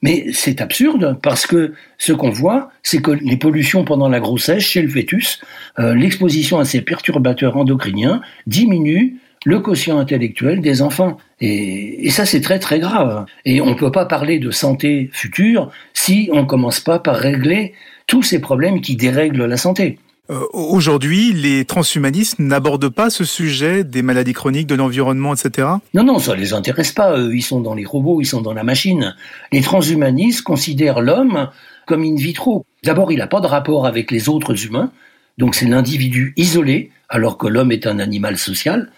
Mais 0.00 0.28
c'est 0.32 0.62
absurde 0.62 1.18
parce 1.22 1.46
que 1.46 1.74
ce 1.98 2.14
qu'on 2.14 2.30
voit, 2.30 2.70
c'est 2.82 3.02
que 3.02 3.10
les 3.10 3.36
pollutions 3.36 3.84
pendant 3.84 4.08
la 4.08 4.20
grossesse 4.20 4.62
chez 4.62 4.80
le 4.80 4.88
fœtus, 4.88 5.42
euh, 5.78 5.94
l'exposition 5.94 6.58
à 6.58 6.64
ces 6.64 6.80
perturbateurs 6.80 7.58
endocriniens 7.58 8.22
diminue 8.46 9.18
le 9.46 9.60
quotient 9.60 10.00
intellectuel 10.00 10.60
des 10.60 10.82
enfants. 10.82 11.18
Et, 11.40 12.10
ça, 12.10 12.26
c'est 12.26 12.40
très 12.40 12.58
très 12.58 12.80
grave. 12.80 13.26
Et 13.44 13.60
on 13.60 13.66
ne 13.66 13.74
peut 13.74 13.92
pas 13.92 14.04
parler 14.04 14.40
de 14.40 14.50
santé 14.50 15.08
future 15.12 15.70
si 15.94 16.28
on 16.32 16.42
ne 16.42 16.46
commence 16.46 16.80
pas 16.80 16.98
par 16.98 17.14
régler 17.14 17.72
tous 18.08 18.24
ces 18.24 18.40
problèmes 18.40 18.80
qui 18.80 18.96
dérèglent 18.96 19.44
la 19.44 19.56
santé. 19.56 20.00
Euh, 20.30 20.40
aujourd'hui, 20.52 21.32
les 21.32 21.64
transhumanistes 21.64 22.40
n'abordent 22.40 22.88
pas 22.88 23.08
ce 23.08 23.22
sujet 23.22 23.84
des 23.84 24.02
maladies 24.02 24.32
chroniques, 24.32 24.66
de 24.66 24.74
l'environnement, 24.74 25.32
etc. 25.32 25.68
Non, 25.94 26.02
non, 26.02 26.18
ça 26.18 26.34
les 26.34 26.52
intéresse 26.52 26.90
pas. 26.90 27.16
Eux, 27.16 27.32
ils 27.32 27.42
sont 27.42 27.60
dans 27.60 27.74
les 27.74 27.84
robots, 27.84 28.20
ils 28.20 28.26
sont 28.26 28.40
dans 28.40 28.52
la 28.52 28.64
machine. 28.64 29.14
Les 29.52 29.60
transhumanistes 29.60 30.42
considèrent 30.42 31.00
l'homme 31.00 31.50
comme 31.86 32.02
in 32.02 32.16
vitro. 32.16 32.66
D'abord, 32.82 33.12
il 33.12 33.18
n'a 33.18 33.28
pas 33.28 33.40
de 33.40 33.46
rapport 33.46 33.86
avec 33.86 34.10
les 34.10 34.28
autres 34.28 34.66
humains, 34.66 34.90
donc 35.38 35.54
c'est 35.54 35.66
l'individu 35.66 36.34
isolé, 36.36 36.90
alors 37.08 37.38
que 37.38 37.46
l'homme 37.46 37.70
est 37.70 37.86
un 37.86 38.00
animal 38.00 38.38
social. 38.38 38.90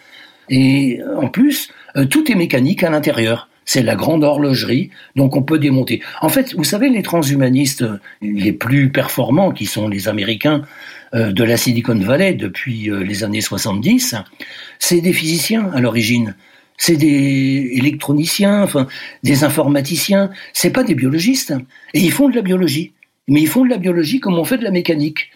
Et 0.51 1.01
en 1.17 1.29
plus, 1.29 1.71
euh, 1.97 2.05
tout 2.05 2.31
est 2.31 2.35
mécanique 2.35 2.83
à 2.83 2.91
l'intérieur. 2.91 3.49
c'est 3.65 3.83
la 3.83 3.97
grande 3.97 4.25
horlogerie, 4.25 4.89
donc 5.15 5.37
on 5.37 5.43
peut 5.43 5.59
démonter. 5.59 6.01
En 6.23 6.31
fait, 6.31 6.55
vous 6.55 6.65
savez, 6.65 6.89
les 6.89 7.03
transhumanistes 7.03 7.85
les 8.23 8.55
plus 8.55 8.91
performants, 8.91 9.53
qui 9.53 9.67
sont 9.67 9.89
les 9.89 10.09
Américains 10.09 10.63
euh, 11.15 11.33
de 11.33 11.45
la 11.45 11.57
Silicon 11.57 11.99
Valley 11.99 12.33
depuis 12.33 12.91
euh, 12.91 13.01
les 13.01 13.25
années 13.25 13.43
70, 13.43 14.15
c'est 14.79 15.01
des 15.03 15.13
physiciens 15.13 15.71
à 15.75 15.81
l'origine. 15.81 16.35
C'est 16.79 16.97
des 16.97 17.71
électroniciens, 17.75 18.63
enfin, 18.63 18.87
des 19.23 19.43
informaticiens. 19.43 20.31
C'est 20.53 20.71
pas 20.71 20.85
des 20.85 20.95
biologistes. 20.95 21.55
Et 21.93 22.01
ils 22.01 22.13
font 22.13 22.29
de 22.29 22.37
la 22.37 22.43
biologie. 22.43 22.93
Mais 23.27 23.41
ils 23.41 23.49
font 23.49 23.65
de 23.65 23.71
la 23.71 23.79
biologie 23.79 24.21
comme 24.21 24.39
on 24.39 24.45
fait 24.45 24.59
de 24.59 24.65
la 24.65 24.71
mécanique. 24.71 25.31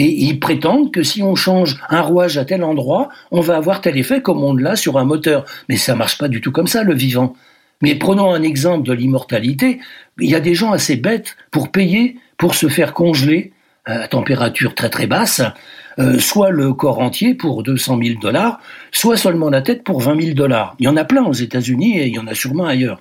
Et 0.00 0.26
ils 0.26 0.38
prétendent 0.38 0.92
que 0.92 1.02
si 1.02 1.24
on 1.24 1.34
change 1.34 1.76
un 1.90 2.02
rouage 2.02 2.38
à 2.38 2.44
tel 2.44 2.62
endroit, 2.62 3.08
on 3.32 3.40
va 3.40 3.56
avoir 3.56 3.80
tel 3.80 3.98
effet 3.98 4.22
comme 4.22 4.44
on 4.44 4.54
l'a 4.54 4.76
sur 4.76 4.96
un 4.96 5.04
moteur. 5.04 5.44
Mais 5.68 5.76
ça 5.76 5.96
marche 5.96 6.18
pas 6.18 6.28
du 6.28 6.40
tout 6.40 6.52
comme 6.52 6.68
ça, 6.68 6.84
le 6.84 6.94
vivant. 6.94 7.34
Mais 7.82 7.96
prenons 7.96 8.32
un 8.32 8.44
exemple 8.44 8.86
de 8.86 8.92
l'immortalité. 8.92 9.80
Il 10.20 10.30
y 10.30 10.36
a 10.36 10.40
des 10.40 10.54
gens 10.54 10.70
assez 10.70 10.94
bêtes 10.94 11.36
pour 11.50 11.72
payer 11.72 12.16
pour 12.36 12.54
se 12.54 12.68
faire 12.68 12.94
congeler 12.94 13.52
à 13.86 14.06
température 14.06 14.76
très 14.76 14.88
très 14.88 15.08
basse, 15.08 15.42
euh, 15.98 16.20
soit 16.20 16.50
le 16.50 16.72
corps 16.74 17.00
entier 17.00 17.34
pour 17.34 17.64
200 17.64 17.98
000 18.00 18.20
dollars, 18.20 18.60
soit 18.92 19.16
seulement 19.16 19.50
la 19.50 19.62
tête 19.62 19.82
pour 19.82 20.00
20 20.00 20.20
000 20.20 20.34
dollars. 20.34 20.76
Il 20.78 20.84
y 20.84 20.88
en 20.88 20.96
a 20.96 21.04
plein 21.04 21.24
aux 21.24 21.32
États-Unis 21.32 21.98
et 21.98 22.06
il 22.06 22.14
y 22.14 22.20
en 22.20 22.28
a 22.28 22.34
sûrement 22.34 22.66
ailleurs. 22.66 23.00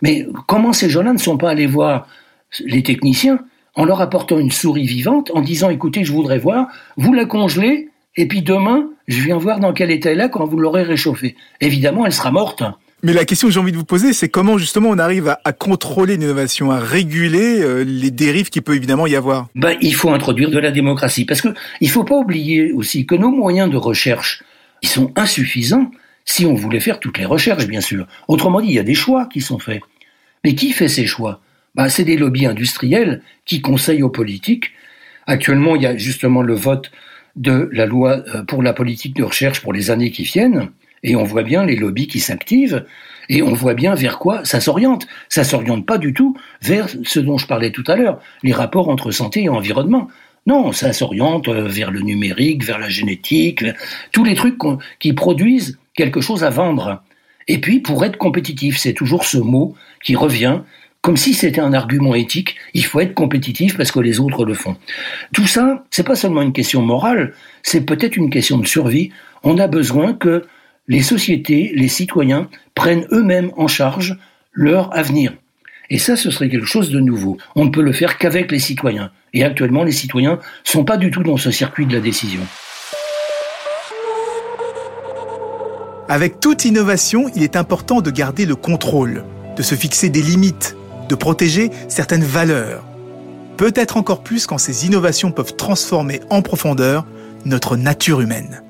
Mais 0.00 0.26
comment 0.46 0.72
ces 0.72 0.88
gens-là 0.88 1.12
ne 1.12 1.18
sont 1.18 1.36
pas 1.36 1.50
allés 1.50 1.66
voir 1.66 2.06
les 2.64 2.82
techniciens 2.82 3.40
en 3.74 3.84
leur 3.84 4.00
apportant 4.00 4.38
une 4.38 4.50
souris 4.50 4.86
vivante, 4.86 5.30
en 5.34 5.40
disant 5.40 5.70
écoutez, 5.70 6.04
je 6.04 6.12
voudrais 6.12 6.38
voir, 6.38 6.68
vous 6.96 7.12
la 7.12 7.24
congelez, 7.24 7.88
et 8.16 8.26
puis 8.26 8.42
demain, 8.42 8.88
je 9.06 9.20
viens 9.22 9.38
voir 9.38 9.60
dans 9.60 9.72
quel 9.72 9.90
état 9.90 10.10
elle 10.10 10.20
est 10.20 10.30
quand 10.30 10.44
vous 10.44 10.58
l'aurez 10.58 10.82
réchauffée. 10.82 11.36
Évidemment, 11.60 12.06
elle 12.06 12.12
sera 12.12 12.30
morte. 12.30 12.62
Mais 13.02 13.14
la 13.14 13.24
question 13.24 13.48
que 13.48 13.54
j'ai 13.54 13.60
envie 13.60 13.72
de 13.72 13.78
vous 13.78 13.84
poser, 13.84 14.12
c'est 14.12 14.28
comment 14.28 14.58
justement 14.58 14.90
on 14.90 14.98
arrive 14.98 15.34
à, 15.44 15.52
contrôler 15.52 16.18
l'innovation, 16.18 16.70
à 16.70 16.78
réguler 16.78 17.60
euh, 17.62 17.82
les 17.82 18.10
dérives 18.10 18.50
qui 18.50 18.60
peut 18.60 18.76
évidemment 18.76 19.06
y 19.06 19.16
avoir? 19.16 19.48
Ben, 19.54 19.76
il 19.80 19.94
faut 19.94 20.10
introduire 20.10 20.50
de 20.50 20.58
la 20.58 20.70
démocratie, 20.70 21.24
parce 21.24 21.40
que 21.40 21.48
il 21.80 21.88
faut 21.88 22.04
pas 22.04 22.16
oublier 22.16 22.72
aussi 22.72 23.06
que 23.06 23.14
nos 23.14 23.30
moyens 23.30 23.70
de 23.70 23.78
recherche, 23.78 24.42
ils 24.82 24.88
sont 24.88 25.12
insuffisants 25.16 25.90
si 26.26 26.44
on 26.44 26.54
voulait 26.54 26.80
faire 26.80 27.00
toutes 27.00 27.18
les 27.18 27.24
recherches, 27.24 27.66
bien 27.66 27.80
sûr. 27.80 28.06
Autrement 28.28 28.60
dit, 28.60 28.68
il 28.68 28.74
y 28.74 28.78
a 28.78 28.84
des 28.84 28.94
choix 28.94 29.26
qui 29.32 29.40
sont 29.40 29.58
faits. 29.58 29.80
Mais 30.44 30.54
qui 30.54 30.72
fait 30.72 30.88
ces 30.88 31.06
choix? 31.06 31.40
Ben, 31.74 31.88
C'est 31.88 32.04
des 32.04 32.16
lobbies 32.16 32.46
industriels 32.46 33.22
qui 33.44 33.60
conseillent 33.60 34.02
aux 34.02 34.10
politiques. 34.10 34.72
Actuellement, 35.26 35.76
il 35.76 35.82
y 35.82 35.86
a 35.86 35.96
justement 35.96 36.42
le 36.42 36.54
vote 36.54 36.90
de 37.36 37.68
la 37.72 37.86
loi 37.86 38.22
euh, 38.34 38.42
pour 38.42 38.62
la 38.62 38.72
politique 38.72 39.14
de 39.16 39.22
recherche 39.22 39.60
pour 39.60 39.72
les 39.72 39.90
années 39.90 40.10
qui 40.10 40.24
viennent. 40.24 40.70
Et 41.02 41.16
on 41.16 41.24
voit 41.24 41.42
bien 41.42 41.64
les 41.64 41.76
lobbies 41.76 42.08
qui 42.08 42.20
s'activent, 42.20 42.84
et 43.30 43.42
on 43.42 43.54
voit 43.54 43.72
bien 43.72 43.94
vers 43.94 44.18
quoi 44.18 44.44
ça 44.44 44.60
s'oriente. 44.60 45.06
Ça 45.30 45.44
s'oriente 45.44 45.86
pas 45.86 45.96
du 45.96 46.12
tout 46.12 46.36
vers 46.60 46.88
ce 47.04 47.20
dont 47.20 47.38
je 47.38 47.46
parlais 47.46 47.70
tout 47.70 47.84
à 47.86 47.96
l'heure, 47.96 48.20
les 48.42 48.52
rapports 48.52 48.90
entre 48.90 49.10
santé 49.10 49.44
et 49.44 49.48
environnement. 49.48 50.08
Non, 50.46 50.72
ça 50.72 50.92
s'oriente 50.92 51.48
euh, 51.48 51.66
vers 51.68 51.90
le 51.90 52.00
numérique, 52.00 52.64
vers 52.64 52.78
la 52.78 52.88
génétique, 52.88 53.64
tous 54.12 54.24
les 54.24 54.34
trucs 54.34 54.58
qui 54.98 55.12
produisent 55.12 55.78
quelque 55.94 56.20
chose 56.20 56.44
à 56.44 56.50
vendre. 56.50 57.02
Et 57.48 57.58
puis, 57.58 57.80
pour 57.80 58.04
être 58.04 58.16
compétitif, 58.16 58.78
c'est 58.78 58.92
toujours 58.92 59.24
ce 59.24 59.38
mot 59.38 59.74
qui 60.02 60.16
revient, 60.16 60.60
comme 61.02 61.16
si 61.16 61.34
c'était 61.34 61.60
un 61.60 61.72
argument 61.72 62.14
éthique. 62.14 62.56
Il 62.74 62.84
faut 62.84 63.00
être 63.00 63.14
compétitif 63.14 63.76
parce 63.76 63.92
que 63.92 64.00
les 64.00 64.20
autres 64.20 64.44
le 64.44 64.54
font. 64.54 64.76
Tout 65.32 65.46
ça, 65.46 65.84
c'est 65.90 66.06
pas 66.06 66.16
seulement 66.16 66.42
une 66.42 66.52
question 66.52 66.82
morale, 66.82 67.34
c'est 67.62 67.82
peut-être 67.82 68.16
une 68.16 68.30
question 68.30 68.58
de 68.58 68.66
survie. 68.66 69.10
On 69.42 69.58
a 69.58 69.66
besoin 69.66 70.12
que 70.12 70.44
les 70.88 71.02
sociétés, 71.02 71.72
les 71.74 71.88
citoyens 71.88 72.48
prennent 72.74 73.06
eux-mêmes 73.12 73.52
en 73.56 73.68
charge 73.68 74.18
leur 74.52 74.94
avenir. 74.96 75.32
Et 75.88 75.98
ça, 75.98 76.16
ce 76.16 76.30
serait 76.30 76.48
quelque 76.48 76.66
chose 76.66 76.90
de 76.90 77.00
nouveau. 77.00 77.36
On 77.56 77.64
ne 77.64 77.70
peut 77.70 77.82
le 77.82 77.92
faire 77.92 78.18
qu'avec 78.18 78.52
les 78.52 78.58
citoyens. 78.58 79.10
Et 79.32 79.42
actuellement, 79.42 79.82
les 79.82 79.92
citoyens 79.92 80.38
sont 80.64 80.84
pas 80.84 80.96
du 80.96 81.10
tout 81.10 81.22
dans 81.22 81.36
ce 81.36 81.50
circuit 81.50 81.86
de 81.86 81.94
la 81.94 82.00
décision. 82.00 82.40
Avec 86.08 86.40
toute 86.40 86.64
innovation, 86.64 87.30
il 87.34 87.42
est 87.42 87.56
important 87.56 88.00
de 88.00 88.10
garder 88.10 88.44
le 88.44 88.56
contrôle, 88.56 89.24
de 89.56 89.62
se 89.62 89.76
fixer 89.76 90.10
des 90.10 90.22
limites, 90.22 90.76
de 91.10 91.14
protéger 91.16 91.70
certaines 91.88 92.24
valeurs. 92.24 92.84
Peut-être 93.56 93.98
encore 93.98 94.22
plus 94.22 94.46
quand 94.46 94.58
ces 94.58 94.86
innovations 94.86 95.32
peuvent 95.32 95.56
transformer 95.56 96.20
en 96.30 96.40
profondeur 96.40 97.04
notre 97.44 97.76
nature 97.76 98.20
humaine. 98.20 98.62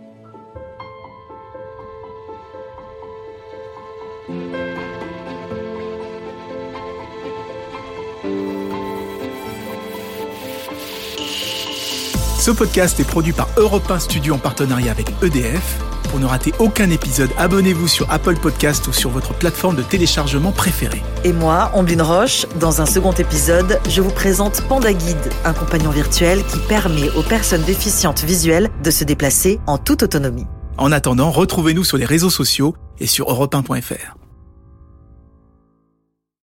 Ce 12.38 12.50
podcast 12.50 12.98
est 12.98 13.05
produit 13.05 13.35
par 13.35 13.48
Europe 13.59 13.88
1 13.90 13.98
Studio 13.98 14.35
en 14.35 14.38
partenariat 14.38 14.90
avec 14.90 15.12
EDF. 15.22 15.89
Pour 16.11 16.18
ne 16.18 16.27
rater 16.27 16.53
aucun 16.59 16.90
épisode, 16.90 17.31
abonnez-vous 17.38 17.87
sur 17.87 18.11
Apple 18.11 18.35
Podcast 18.35 18.88
ou 18.88 18.92
sur 18.92 19.11
votre 19.11 19.33
plateforme 19.33 19.77
de 19.77 19.83
téléchargement 19.83 20.51
préférée. 20.51 21.03
Et 21.23 21.33
moi, 21.33 21.70
Omblin 21.73 22.03
Roche, 22.03 22.46
dans 22.59 22.81
un 22.81 22.87
second 22.87 23.12
épisode, 23.12 23.79
je 23.88 24.01
vous 24.01 24.11
présente 24.11 24.61
Panda 24.62 24.92
Guide, 24.92 25.33
un 25.44 25.53
compagnon 25.53 25.90
virtuel 25.90 26.42
qui 26.42 26.59
permet 26.68 27.11
aux 27.11 27.23
personnes 27.23 27.62
déficientes 27.62 28.25
visuelles 28.25 28.70
de 28.83 28.90
se 28.90 29.05
déplacer 29.05 29.61
en 29.68 29.79
toute 29.79 30.03
autonomie. 30.03 30.46
En 30.79 30.90
attendant, 30.90 31.31
retrouvez-nous 31.31 31.85
sur 31.85 31.96
les 31.96 32.07
réseaux 32.07 32.31
sociaux 32.31 32.75
et 32.99 33.07
sur 33.07 33.29
europe1.fr. 33.29 34.20